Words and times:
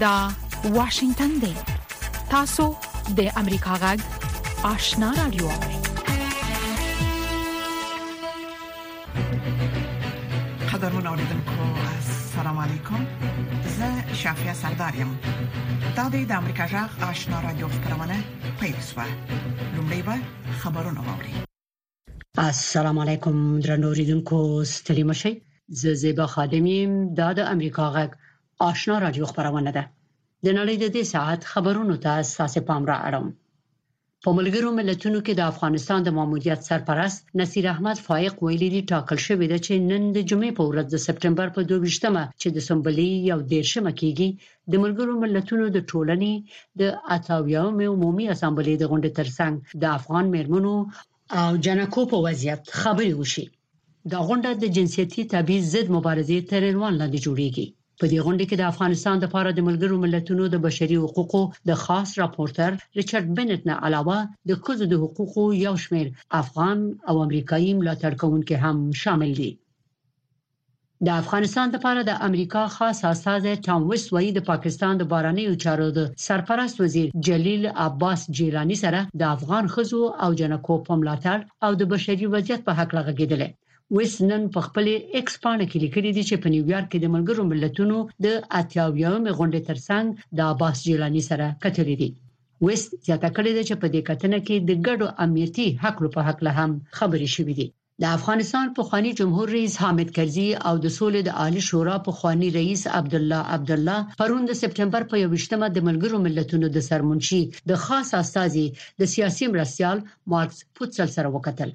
دا 0.00 0.28
واشنگتن 0.64 1.28
دی 1.28 1.54
تاسو 2.30 2.64
د 3.16 3.28
امریکا 3.36 3.74
غږ 3.82 3.98
آشنا 4.62 5.12
رادیو 5.18 5.48
قدرمن 10.72 11.06
اوریدونکو 11.06 11.62
السلام 11.94 12.58
علیکم 12.58 13.06
زه 13.78 14.14
شافیا 14.22 14.54
سردارم 14.54 15.16
دا 15.96 16.08
د 16.08 16.32
امریکا 16.42 16.66
غږ 16.68 17.02
آشنا 17.10 17.40
رادیو 17.42 17.68
خبرونه 17.68 18.18
پېښه 18.60 19.04
لومړی 19.76 20.02
به 20.10 20.16
خبرونه 20.60 21.00
واوري 21.08 21.34
السلام 22.46 22.98
علیکم 22.98 23.42
درنو 23.60 23.86
اوریدونکو 23.86 24.64
ستړي 24.64 25.02
مشئ 25.02 25.34
زه 25.68 25.94
زیبا 25.94 26.26
خادمی 26.36 26.80
دا 27.16 27.32
د 27.32 27.38
امریکا 27.56 27.92
غږ 27.98 28.10
آشنا 28.64 28.94
رادیو 29.02 29.26
خبرونه 29.32 29.70
ده 29.76 29.84
د 30.44 30.48
نړۍ 30.58 30.76
د 30.84 30.86
دې 30.96 31.02
ساعت 31.14 31.40
خبرونو 31.52 31.94
ته 32.04 32.10
اساس 32.22 32.54
پام 32.68 32.82
را 32.90 32.96
اړم 33.08 33.26
په 34.24 34.30
ملګرو 34.38 34.68
ملتونو 34.78 35.18
کې 35.26 35.32
د 35.36 35.42
افغانستان 35.52 36.00
د 36.04 36.08
ماموریت 36.18 36.60
سرپرست 36.70 37.22
نصیر 37.40 37.64
احمد 37.74 37.98
فائق 38.06 38.34
ویلي 38.42 38.68
دی 38.74 38.82
ټاکل 38.92 39.18
شوې 39.26 39.46
ده 39.52 39.58
چې 39.66 39.72
نن 39.90 40.02
د 40.16 40.18
جمعې 40.30 40.52
په 40.58 40.64
ورځ 40.70 40.86
د 40.90 40.96
سپتمبر 41.06 41.46
په 41.56 41.60
22مه 41.70 42.24
چې 42.40 42.48
د 42.56 42.58
سمبلی 42.68 43.10
یو 43.30 43.38
دیرشمه 43.52 43.92
کېږي 44.00 44.28
د 44.72 44.74
ملګرو 44.84 45.12
ملتونو 45.24 45.64
د 45.70 45.78
ټولنې 45.90 46.32
د 46.80 46.82
اتاویاو 47.16 47.68
عمومي 47.94 48.26
اسامبلې 48.34 48.74
د 48.78 48.84
غونډې 48.90 49.10
ترڅنګ 49.18 49.54
د 49.82 49.84
افغان 49.98 50.24
مرمنو 50.34 50.74
او 51.40 51.50
جنکو 51.64 52.02
په 52.12 52.16
وضعیت 52.26 52.62
خبري 52.80 53.12
وشي 53.20 53.44
دا 54.10 54.18
غونډه 54.28 54.50
د 54.56 54.64
جنسيتي 54.76 55.22
تبعیض 55.34 55.64
ضد 55.74 55.86
مبارزې 55.96 56.38
تر 56.50 56.60
عنوان 56.70 56.92
لاندې 57.00 57.18
جوړیږي 57.26 57.68
په 58.00 58.04
دې 58.12 58.18
غونډه 58.24 58.44
کې 58.48 58.56
د 58.58 58.64
افغانستان 58.72 59.16
لپاره 59.24 59.50
د 59.52 59.60
ملګرو 59.68 59.96
ملتونو 60.04 60.44
د 60.50 60.56
بشري 60.66 60.96
حقوقو 61.04 61.42
د 61.68 61.70
خاص 61.84 62.08
راپورټر 62.22 62.70
ریچارډ 62.98 63.26
بنټ 63.36 63.60
نه 63.70 63.74
علاوه 63.86 64.18
د 64.48 64.50
کوزو 64.64 64.84
د 64.90 64.94
حقوقو 65.04 65.44
یو 65.66 65.74
شمېر 65.84 66.06
افغان 66.42 66.78
او 67.08 67.14
امریکایي 67.26 67.72
ملاتړ 67.80 68.12
کوونکي 68.22 68.56
هم 68.64 68.76
شامل 69.02 69.30
دي 69.40 69.50
د 71.06 71.08
افغانستان 71.22 71.66
لپاره 71.76 72.00
د 72.04 72.12
امریکا 72.28 72.62
خاص 72.76 72.98
استاد 73.12 73.44
ټام 73.66 73.80
وسوي 73.90 74.28
د 74.34 74.40
پاکستان 74.50 74.92
د 74.98 75.02
باراني 75.12 75.44
چارو 75.64 75.88
د 75.98 76.00
سرپرست 76.26 76.76
وزیر 76.84 77.06
جلیل 77.28 77.64
عباس 77.86 78.20
جیلانی 78.36 78.76
سره 78.84 79.00
د 79.20 79.22
افغان 79.36 79.64
خزو 79.74 80.02
او 80.24 80.30
جنکو 80.40 80.74
په 80.86 80.92
ملاتړ 81.00 81.38
او 81.64 81.70
د 81.80 81.82
بشري 81.92 82.26
وضعیت 82.34 82.60
په 82.66 82.72
حق 82.78 82.90
لغږیدل 82.98 83.42
ویس 83.98 84.14
نن 84.28 84.44
په 84.54 84.60
خپل 84.66 84.86
ایکس 85.16 85.34
پاڼه 85.42 85.66
کې 85.70 85.78
لیکلي 85.84 86.10
دي 86.16 86.22
چې 86.28 86.36
په 86.44 86.48
نیویارک 86.54 86.86
کې 86.92 86.98
د 87.00 87.06
ملګرو 87.14 87.42
ملتونو 87.52 87.98
د 88.24 88.32
اتیاویاوم 88.60 89.24
غونډې 89.38 89.60
ترڅنګ 89.68 90.06
د 90.38 90.48
عباس 90.52 90.76
جیلانی 90.86 91.22
سره 91.30 91.46
کتلې 91.64 91.96
دي 92.00 92.10
ویس 92.66 92.82
زیاته 93.06 93.30
کړې 93.36 93.52
ده 93.56 93.62
چې 93.68 93.74
په 93.82 93.86
دې 93.94 94.00
کتنه 94.08 94.38
کې 94.46 94.56
د 94.68 94.72
ګډو 94.86 95.06
امنیتي 95.24 95.68
حقلو 95.82 96.08
په 96.16 96.20
حق 96.28 96.38
له 96.46 96.52
هم 96.58 96.70
خبرې 96.98 97.28
شوې 97.36 97.54
دي 97.58 97.66
د 98.02 98.04
افغانستان 98.16 98.66
په 98.76 98.82
خاني 98.88 99.10
جمهور 99.20 99.46
رئیس 99.56 99.74
حامد 99.82 100.08
کرزي 100.16 100.48
او 100.68 100.74
د 100.84 100.86
سولې 100.98 101.20
د 101.24 101.30
عالی 101.42 101.62
شورا 101.68 101.96
په 102.06 102.12
خاني 102.20 102.48
رئیس 102.60 102.82
عبد 102.98 103.14
الله 103.20 103.40
عبد 103.54 103.70
الله 103.76 103.98
پروند 104.20 104.48
سپتمبر 104.64 105.02
په 105.10 105.14
28مه 105.28 105.68
د 105.72 105.78
ملګرو 105.88 106.18
ملتونو 106.26 106.66
د 106.74 106.78
سرمنشي 106.90 107.42
د 107.70 107.82
خاص 107.86 108.08
استاذي 108.22 108.66
د 109.00 109.14
سیاسي 109.14 109.44
مرستيال 109.54 109.98
مارکس 110.34 110.58
پوتسل 110.76 111.08
سره 111.18 111.28
وکتل 111.38 111.70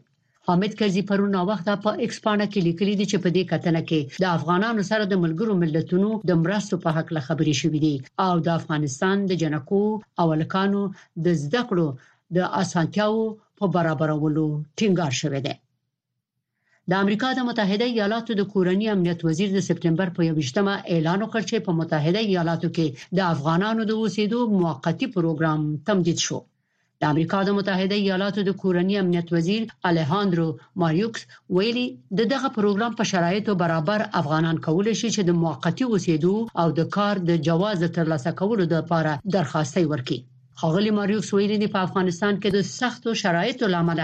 حامد 0.47 0.73
کرزي 0.80 1.02
پرون 1.09 1.31
ناوخته 1.38 1.73
په 1.75 1.81
پا 1.86 1.92
ایکسپانه 2.03 2.45
کې 2.52 2.59
لیکلي 2.67 2.94
دي 3.00 3.06
چې 3.11 3.17
په 3.23 3.30
دې 3.36 3.44
کتنه 3.52 3.81
کې 3.89 4.00
د 4.23 4.25
افغانانو 4.38 4.81
سره 4.92 5.03
د 5.08 5.16
ملګرو 5.23 5.53
ملتونو 5.64 6.09
د 6.30 6.31
مرستو 6.44 6.75
په 6.83 6.89
حق 6.98 7.08
له 7.17 7.22
خبرې 7.28 7.56
شوې 7.61 7.80
دي 7.86 7.95
او 8.27 8.33
د 8.45 8.49
افغانستان 8.60 9.16
د 9.30 9.32
جنکو 9.42 9.83
او 10.21 10.27
لکانو 10.42 10.82
د 11.26 11.38
زده 11.43 11.61
کړو 11.70 11.88
د 12.38 12.49
اسانتیاو 12.61 13.20
په 13.60 13.66
برابرولو 13.76 14.45
ټینګار 14.77 15.14
شوې 15.21 15.42
ده 15.48 15.54
د 16.89 16.99
امریکا 17.04 17.30
د 17.36 17.39
متحده 17.49 17.86
ایالاتو 17.92 18.32
د 18.39 18.43
کورنی 18.54 18.86
امنیت 18.95 19.20
وزیر 19.27 19.49
د 19.58 19.67
سپتمبر 19.70 20.08
په 20.16 20.21
28مه 20.32 20.73
اعلان 20.93 21.20
وکړ 21.23 21.42
چې 21.49 21.58
په 21.66 21.71
متحده 21.80 22.20
ایالاتو 22.30 22.67
کې 22.76 22.87
د 23.17 23.20
افغانانو 23.33 23.82
د 23.86 23.92
اوسېدو 24.02 24.39
موقتی 24.61 25.08
پروګرام 25.16 25.60
تمدید 25.89 26.20
شو 26.27 26.39
د 27.04 27.06
امریکا 27.14 27.38
د 27.45 27.50
متحده 27.58 27.98
ایالاتو 28.02 28.42
د 28.48 28.52
کورنی 28.62 28.95
امنیت 29.04 29.28
وزیر 29.36 29.62
الیهاندرو 29.89 30.48
ماریوکس 30.82 31.22
ویلي 31.58 31.86
د 32.17 32.20
دغه 32.34 32.50
پروګرام 32.58 32.92
په 33.00 33.06
شرایطو 33.12 33.56
برابر 33.62 34.02
افغانان 34.22 34.58
کولای 34.67 34.94
شي 35.02 35.10
چې 35.16 35.22
د 35.30 35.40
موقتی 35.44 35.86
اوسېدو 35.88 36.36
او 36.61 36.67
د 36.80 36.90
کار 36.98 37.22
د 37.30 37.42
جواز 37.48 37.86
ترلاسه 37.98 38.32
کولو 38.42 38.64
لپاره 38.76 39.11
درخواستي 39.38 39.84
ورکړي 39.92 40.20
خغلی 40.61 40.92
ماریوکس 41.00 41.30
ویلي 41.34 41.70
په 41.76 41.80
افغانستان 41.88 42.34
کې 42.42 42.50
د 42.52 42.67
سختو 42.76 43.17
شرایطو 43.23 43.72
لامل 43.76 44.02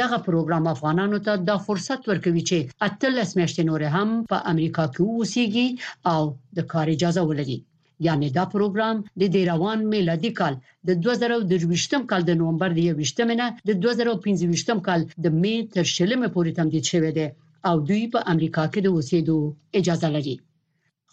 دغه 0.00 0.18
پروګرام 0.26 0.64
افغانانو 0.74 1.18
ته 1.26 1.32
د 1.48 1.64
فرصت 1.68 2.10
ورکوي 2.10 2.42
چې 2.50 2.58
اتلس 2.88 3.30
میاشتې 3.38 3.62
نور 3.70 3.82
هم 3.96 4.10
په 4.32 4.38
امریکا 4.54 4.84
کې 4.92 5.00
اوسيږي 5.14 5.68
او 6.12 6.22
د 6.58 6.66
کار 6.74 6.86
اجازه 6.96 7.26
ولري 7.30 7.58
یعنی 8.06 8.28
دا 8.36 8.44
پروګرام 8.54 8.96
د 9.20 9.22
دې 9.34 9.42
روان 9.52 9.78
میلادي 9.94 10.30
کال 10.38 10.54
د 10.88 10.90
2023م 11.06 12.02
کال 12.10 12.22
د 12.26 12.32
نومبر 12.40 12.70
د 12.78 12.80
21م 12.88 13.30
نه 13.40 13.46
د 13.68 13.70
2025م 13.84 14.78
کال 14.86 15.00
د 15.24 15.26
می 15.42 15.56
تر 15.74 15.84
شلم 15.96 16.22
پورې 16.34 16.50
تمدید 16.58 16.84
شوی 16.92 17.12
دی 17.18 17.28
او 17.68 17.74
دوی 17.88 18.02
په 18.14 18.20
امریکا 18.32 18.64
کې 18.72 18.80
د 18.84 18.88
اوسېدو 18.94 19.36
اجازه 19.80 20.08
لري 20.16 20.36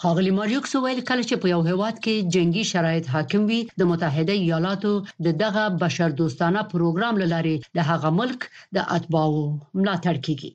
خاغلی 0.04 0.32
ماریوکس 0.40 0.72
ویل 0.84 1.02
کله 1.10 1.24
چې 1.30 1.36
په 1.42 1.48
یو 1.54 1.62
هیواد 1.70 1.96
کې 2.04 2.16
جنگي 2.36 2.64
شرایط 2.72 3.06
حاکم 3.16 3.42
وي 3.50 3.60
د 3.80 3.90
متحده 3.92 4.34
ایالاتو 4.44 4.94
د 5.26 5.38
دغه 5.44 5.64
بشر 5.84 6.10
دوستانه 6.22 6.62
پروګرام 6.72 7.16
لاري 7.34 7.56
د 7.78 7.90
هغه 7.92 8.10
ملک 8.22 8.40
د 8.78 8.88
اتباعو 8.96 9.44
ملاتړ 9.80 10.16
کیږي 10.26 10.50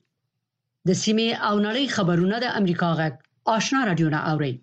د 0.88 0.98
سیمه 1.03 1.28
او 1.48 1.54
نړۍ 1.66 1.84
خبرونه 1.97 2.37
د 2.44 2.56
امریکا 2.60 2.88
غک 3.00 3.14
آشنا 3.58 3.84
رادیو 3.88 4.12
نه 4.14 4.20
اوري 4.32 4.54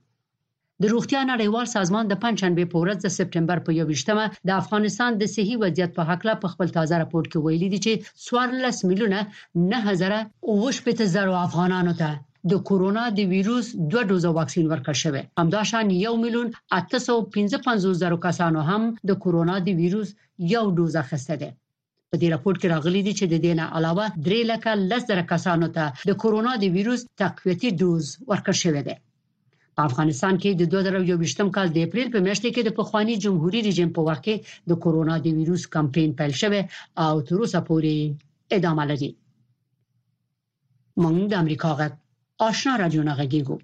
د 0.82 0.86
روغتیا 0.94 1.20
نړیوال 1.32 1.66
سازمان 1.76 2.06
د 2.10 2.14
پنځشنبې 2.24 2.66
په 2.72 2.78
ورځ 2.84 2.98
د 3.02 3.08
سپټمبر 3.18 3.58
په 3.66 3.72
21مه 3.80 4.26
د 4.48 4.50
افغانستان 4.62 5.12
د 5.18 5.24
صحي 5.36 5.56
وضعیت 5.64 5.92
په 5.98 6.04
حق 6.10 6.22
له 6.28 6.34
خپل 6.54 6.68
تازه 6.78 6.94
راپور 7.02 7.24
کې 7.32 7.38
ویلي 7.46 7.68
دي 7.74 7.80
چې 7.86 7.92
14 8.30 8.90
میلیونه 8.90 9.20
9000 9.74 11.42
افغانانو 11.48 11.94
ته 12.02 12.10
د 12.52 12.54
کورونا 12.70 13.04
د 13.18 13.20
وایروس 13.32 13.66
دوه 13.92 14.02
ډوزه 14.10 14.30
واکسین 14.40 14.66
ورکړ 14.70 14.96
شوی 15.04 15.24
همداشان 15.42 15.86
1 15.98 16.24
میلیون 16.24 16.48
855 16.80 18.02
زره 18.02 18.18
کسانو 18.28 18.60
هم 18.70 18.82
د 19.10 19.12
کورونا 19.24 19.56
د 19.68 19.70
وایروس 19.80 20.10
یو 20.56 20.64
ډوزه 20.78 21.02
خسته 21.10 21.36
ده 21.42 21.50
په 22.12 22.16
دې 22.22 22.28
راپور 22.34 22.54
کې 22.60 22.68
راغلي 22.74 23.02
دي 23.08 23.14
چې 23.20 23.26
د 23.32 23.36
دې 23.46 23.54
نه 23.60 23.66
علاوه 23.78 24.06
3 24.32 24.52
لکه 24.52 24.70
10 24.94 25.10
زره 25.12 25.24
کسانو 25.34 25.68
ته 25.78 25.84
د 26.10 26.12
کورونا 26.24 26.54
د 26.60 26.66
وایروس 26.76 27.02
تقویتي 27.22 27.70
ډوز 27.80 28.04
ورکړ 28.32 28.56
شوی 28.66 28.84
دی 28.90 28.98
په 29.78 29.82
افغانستان 29.90 30.34
کې 30.42 30.50
د 30.62 30.64
2021م 30.74 31.48
کال 31.56 31.68
د 31.74 31.78
اپریل 31.88 32.08
په 32.14 32.20
میاشت 32.26 32.46
کې 32.56 32.62
د 32.66 32.72
پخوانی 32.80 33.16
جمهوریت 33.24 33.66
رژیم 33.70 33.90
په 33.96 34.02
وخت 34.08 34.24
کې 34.28 34.36
د 34.70 34.82
کورونا 34.84 35.16
د 35.26 35.28
وایروس 35.38 35.64
کمپاین 35.76 36.10
پیل 36.20 36.34
شوه 36.42 36.60
او 37.06 37.14
تر 37.28 37.36
اوسه 37.42 37.60
پورې 37.70 37.96
ادامه 38.58 38.84
لري 38.92 39.12
موږ 41.04 41.18
د 41.30 41.34
امریکا 41.44 41.72
غږ 41.80 41.92
آشنا 42.50 42.74
راډیو 42.82 43.02
نه 43.10 43.14
غږیږو 43.20 43.56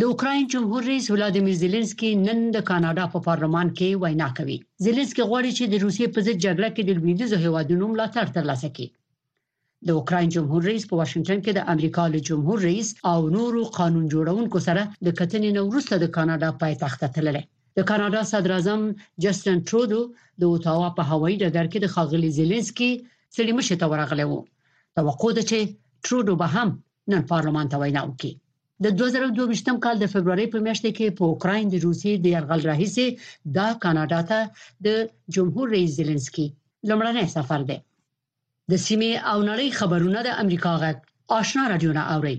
د 0.00 0.02
اوکرين 0.10 0.44
جمهور 0.54 0.82
رئیس 0.90 1.06
ولادیمیر 1.14 1.56
زيلنسکي 1.62 2.10
نن 2.26 2.38
د 2.54 2.58
کاناډا 2.70 3.04
په 3.14 3.18
پارلمان 3.28 3.68
کې 3.78 4.00
وینا 4.02 4.28
کوي 4.38 4.58
زيلنسکي 4.84 5.22
غواړي 5.30 5.50
چې 5.58 5.64
د 5.68 5.74
روسیې 5.84 6.06
په 6.14 6.20
ضد 6.26 6.36
جګړه 6.46 6.68
کې 6.74 6.82
د 6.84 6.90
لویدیزو 6.98 7.36
هیوادونو 7.44 7.84
ملاتړ 7.92 8.26
ترلاسه 8.36 8.68
کړي 8.76 8.88
د 9.88 9.90
اوکرين 10.00 10.28
جمهور 10.34 10.60
رئیس 10.70 10.84
په 10.88 10.94
واشنگټن 11.00 11.38
کې 11.44 11.52
د 11.54 11.60
امریکا 11.72 12.02
له 12.14 12.18
جمهور 12.28 12.58
رئیس 12.68 12.88
او 13.12 13.16
نورو 13.36 13.62
قانون 13.78 14.04
جوړونکو 14.14 14.58
سره 14.66 14.82
د 15.06 15.14
کتنې 15.20 15.50
نو 15.56 15.62
وروسته 15.70 15.94
د 16.02 16.06
کاناډا 16.16 16.50
پایتخت 16.62 16.98
ته 17.04 17.08
تللی 17.16 17.42
د 17.78 17.88
کاناډا 17.90 18.20
صدر 18.32 18.50
اعظم 18.56 18.80
جسټن 19.24 19.56
ترودو 19.70 20.00
د 20.44 20.52
اوتاوا 20.52 20.88
په 20.98 21.02
هوایي 21.10 21.36
ډګر 21.42 21.66
کې 21.72 21.78
د 21.84 21.92
خاغلی 21.94 22.30
زيلنسکي 22.38 22.90
سړي 23.36 23.52
مشه 23.58 23.74
ته 23.82 23.86
ورغلی 23.94 24.26
وو 24.28 24.40
توقع 25.00 25.30
ده 25.40 25.44
چې 25.50 25.58
ترودو 26.08 26.32
به 26.44 26.48
هم 26.56 26.68
نن 27.14 27.22
پارلمان 27.34 27.66
ته 27.74 27.82
وینا 27.84 28.02
وکړي 28.06 28.32
د 28.84 28.96
2022م 29.02 29.76
کال 29.84 29.96
د 30.02 30.06
فبرवरी 30.16 30.46
په 30.56 30.64
میاشت 30.68 30.84
کې 30.96 31.16
په 31.18 31.22
اوکرين 31.32 31.64
د 31.76 31.84
روسي 31.86 32.12
د 32.22 32.26
يرغل 32.36 32.60
راهیسې 32.70 33.52
د 33.56 33.78
کاناډا 33.86 34.24
ته 34.32 34.66
د 34.86 34.88
جمهور 35.38 35.66
رئیس 35.76 35.98
زيلنسکي 36.00 36.46
لمړنی 36.90 37.26
سفر 37.38 37.70
دی 37.70 37.78
د 38.72 38.76
سیمې 38.88 39.12
او 39.30 39.38
نړۍ 39.50 39.68
خبرونه 39.78 40.18
د 40.24 40.30
امریکا 40.42 40.72
غږ 40.82 40.96
آشنا 41.38 41.64
رادیو 41.72 41.92
نه 41.98 42.02
اوري 42.14 42.36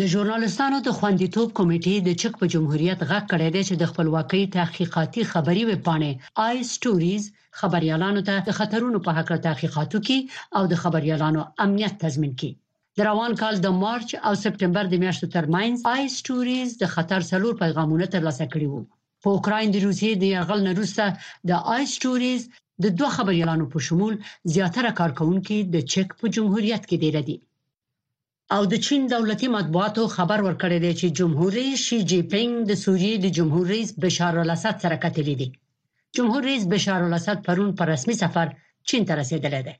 د 0.00 0.02
ژورنالستانو 0.12 0.78
د 0.86 0.88
خوندیتوب 0.98 1.48
کمیټې 1.58 1.94
د 2.02 2.10
چک 2.20 2.32
په 2.40 2.46
جمهوریت 2.54 3.00
غږ 3.10 3.24
کړی 3.32 3.48
دی 3.54 3.62
چې 3.68 3.74
د 3.78 3.84
خپلواکۍ 3.90 4.42
تحقیقاتي 4.58 5.22
خبري 5.32 5.62
وپاڼې 5.66 6.12
آی 6.46 6.56
سټوریز 6.72 7.24
خبريالانو 7.60 8.20
ته 8.28 8.34
د 8.48 8.50
خطرونو 8.58 8.98
په 9.06 9.10
هکله 9.18 9.38
تحقیقاتو 9.48 9.98
کې 10.06 10.18
او 10.56 10.62
د 10.72 10.74
خبريالانو 10.82 11.40
امنیت 11.64 11.94
تضمین 12.04 12.32
کړي 12.38 12.52
د 12.96 12.98
روان 13.10 13.32
کال 13.42 13.54
د 13.60 13.68
مارچ 13.82 14.08
او 14.26 14.32
سپټمبر 14.44 14.84
د 14.90 14.94
میاشتو 15.04 15.26
ترمنځ 15.36 15.74
آی 15.94 16.02
سټوریز 16.18 16.68
د 16.82 16.84
خطر 16.94 17.20
څلور 17.32 17.52
پیغامونه 17.62 18.06
ترلاسه 18.14 18.44
کړي 18.52 18.66
وو 18.70 18.82
په 19.22 19.28
اوکرين 19.36 19.68
د 19.72 19.76
روسي 19.86 20.10
د 20.18 20.22
یرغل 20.34 20.60
نه 20.68 20.72
وروسته 20.76 21.04
د 21.48 21.50
آی 21.74 21.82
سټوریز 21.96 22.42
د 22.82 22.84
دوه 22.98 23.10
خبريالانو 23.16 23.64
په 23.72 23.78
شمول 23.86 24.14
زیاتره 24.54 24.90
کارکونکو 25.00 25.56
د 25.74 25.76
چک 25.92 26.08
په 26.20 26.26
جمهوریت 26.36 26.82
کې 26.88 26.96
ډیر 27.04 27.16
دي 27.28 27.36
او 28.54 28.62
د 28.72 28.74
چین 28.86 29.02
دولتي 29.14 29.48
مطبوعاتو 29.56 30.02
خبر 30.16 30.38
ورکړی 30.46 30.78
دی 30.84 30.92
چې 31.00 31.06
جمهور 31.18 31.50
رئیس 31.60 31.80
شي 31.88 31.98
جی 32.10 32.20
پینګ 32.32 32.52
د 32.70 32.72
سوریې 32.84 33.14
د 33.20 33.26
جمهور 33.36 33.64
رئیس 33.74 33.90
بشار 34.04 34.34
الاسد 34.44 34.76
سره 34.84 34.96
کتلی 35.04 35.34
دی 35.40 35.48
جمهور 36.16 36.42
رئیس 36.50 36.64
بشار 36.74 37.00
الاسد 37.08 37.38
پرون 37.46 37.70
په 37.78 37.82
رسمي 37.92 38.14
سفر 38.22 38.46
چین 38.88 39.02
ته 39.08 39.12
رسیدلی 39.20 39.62
دی 39.66 39.74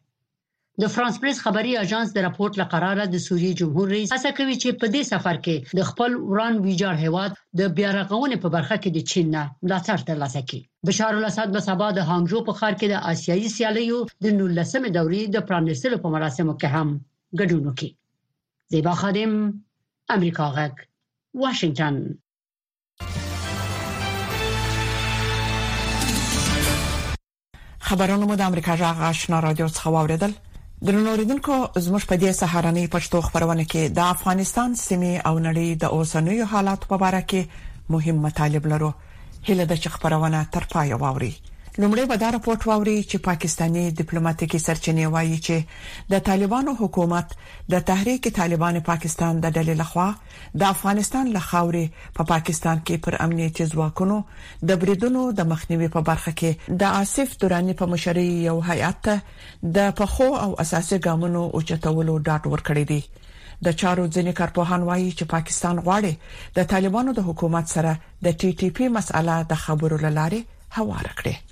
د 0.82 0.86
فرانس 0.94 1.16
پریس 1.22 1.38
خبري 1.44 1.72
اژانس 1.78 2.10
د 2.16 2.22
راپورټ 2.24 2.58
لقراره 2.58 3.06
د 3.14 3.20
سوریې 3.22 3.54
جمهور 3.60 3.88
رئیس 3.92 4.12
هڅه 4.14 4.30
کوي 4.38 4.52
چې 4.62 4.76
په 4.82 4.90
دې 4.94 5.00
سفر 5.08 5.38
کې 5.46 5.78
د 5.78 5.86
خپل 5.88 6.12
وران 6.26 6.60
ویجاړ 6.66 6.94
هواد 7.04 7.32
د 7.60 7.72
بیارغونې 7.78 8.38
په 8.44 8.50
برخه 8.56 8.76
کې 8.82 8.92
د 8.98 9.08
چین 9.14 9.32
نه 9.36 9.42
ملاتړ 9.66 10.06
ترلاسه 10.12 10.42
کړي 10.50 10.90
بشار 10.92 11.18
الاسد 11.22 11.56
په 11.58 11.64
سبا 11.68 11.88
د 11.98 12.06
هانګجو 12.12 12.44
په 12.50 12.54
ښار 12.62 12.78
کې 12.78 12.94
د 12.94 13.10
آسیایي 13.14 13.50
سیالیو 13.56 13.98
د 14.12 14.38
19مې 14.38 14.96
دورې 15.00 15.34
د 15.38 15.44
پرانستلو 15.50 16.00
په 16.08 16.14
مراسمو 16.16 16.54
کې 16.60 16.72
هم 16.76 16.96
ګډون 17.42 17.68
وکړي 17.68 18.74
زیبا 18.76 18.94
خادم 19.02 19.34
امریکا 20.20 20.48
غک 20.62 20.88
واشنگتن 21.44 22.02
خبرونه 27.92 28.26
مو 28.32 28.40
د 28.48 28.52
امریکا 28.52 28.80
جغ 28.88 29.06
آشنا 29.14 29.46
رادیو 29.52 29.72
څخه 29.78 29.96
واوریدل 29.98 30.38
درنوریدونکو 30.86 31.54
زموږ 31.84 32.02
په 32.10 32.14
دې 32.22 32.30
سهارنۍ 32.40 32.84
پښتو 32.94 33.18
خبرونه 33.28 33.64
کې 33.72 33.82
د 33.96 34.10
افغانستان 34.14 34.70
سیمه 34.86 35.12
او 35.30 35.34
نړۍ 35.46 35.68
د 35.82 35.84
اوسنوي 35.98 36.40
حالات 36.54 36.80
په 36.92 36.96
اړه 37.08 37.22
کې 37.32 37.42
مهم 37.94 38.16
مطالب 38.28 38.62
لرو 38.76 38.90
هله 39.50 39.64
د 39.76 39.94
خبرونه 39.98 40.40
تر 40.56 40.64
پای 40.74 40.92
واوري 41.02 41.32
لومړی 41.82 42.04
به 42.10 42.16
دا 42.20 42.28
راپورټ 42.34 42.62
واوري 42.68 42.92
چې 43.10 43.22
پاکستانی 43.24 43.82
ډیپلوماټیکي 43.98 44.58
سرچینې 44.62 45.10
وایي 45.12 45.36
چې 45.48 46.06
د 46.12 46.22
طالبانو 46.28 46.72
حکومت 46.78 47.34
د 47.74 47.82
تحریک 47.90 48.24
طالبان 48.38 48.78
پاکستان 48.88 49.38
د 49.44 49.52
ډلې 49.56 49.76
لخوا 49.82 50.06
د 50.62 50.64
افغانستان 50.76 51.28
لخواورې 51.36 52.00
په 52.16 52.16
پا 52.18 52.24
پاکستان 52.32 52.80
کې 52.86 53.04
پر 53.04 53.16
امنیتي 53.26 53.66
ځواکونو 53.74 54.16
د 54.70 54.80
بریدونو 54.84 55.22
د 55.40 55.46
مخنیوي 55.52 55.88
په 55.98 56.02
برخه 56.10 56.32
کې 56.40 56.74
د 56.82 56.90
آصف 57.02 57.36
دورانی 57.44 57.76
په 57.82 57.90
مشرۍ 57.94 58.26
یو 58.48 58.54
هیئات 58.70 59.10
د 59.78 59.94
پخو 60.02 60.28
او 60.42 60.48
اساسي 60.66 60.98
ګامونو 61.06 61.42
او 61.54 61.62
چتولو 61.72 62.16
ډاټ 62.30 62.52
ورکړی 62.54 62.88
دی 62.92 63.68
د 63.70 63.76
چارو 63.84 64.08
ځینې 64.08 64.40
کارپوهان 64.40 64.88
وایي 64.90 65.12
چې 65.18 65.30
پاکستان 65.36 65.82
غواړي 65.86 66.58
د 66.58 66.66
طالبانو 66.74 67.14
د 67.20 67.26
حکومت 67.30 67.74
سره 67.76 67.94
د 68.26 68.38
ټي 68.40 68.50
ټي 68.62 68.72
پی 68.80 68.90
مسأله 68.98 69.42
د 69.54 69.62
خبرو 69.68 70.00
لاره 70.06 70.42
هوار 70.80 71.12
کړي 71.22 71.47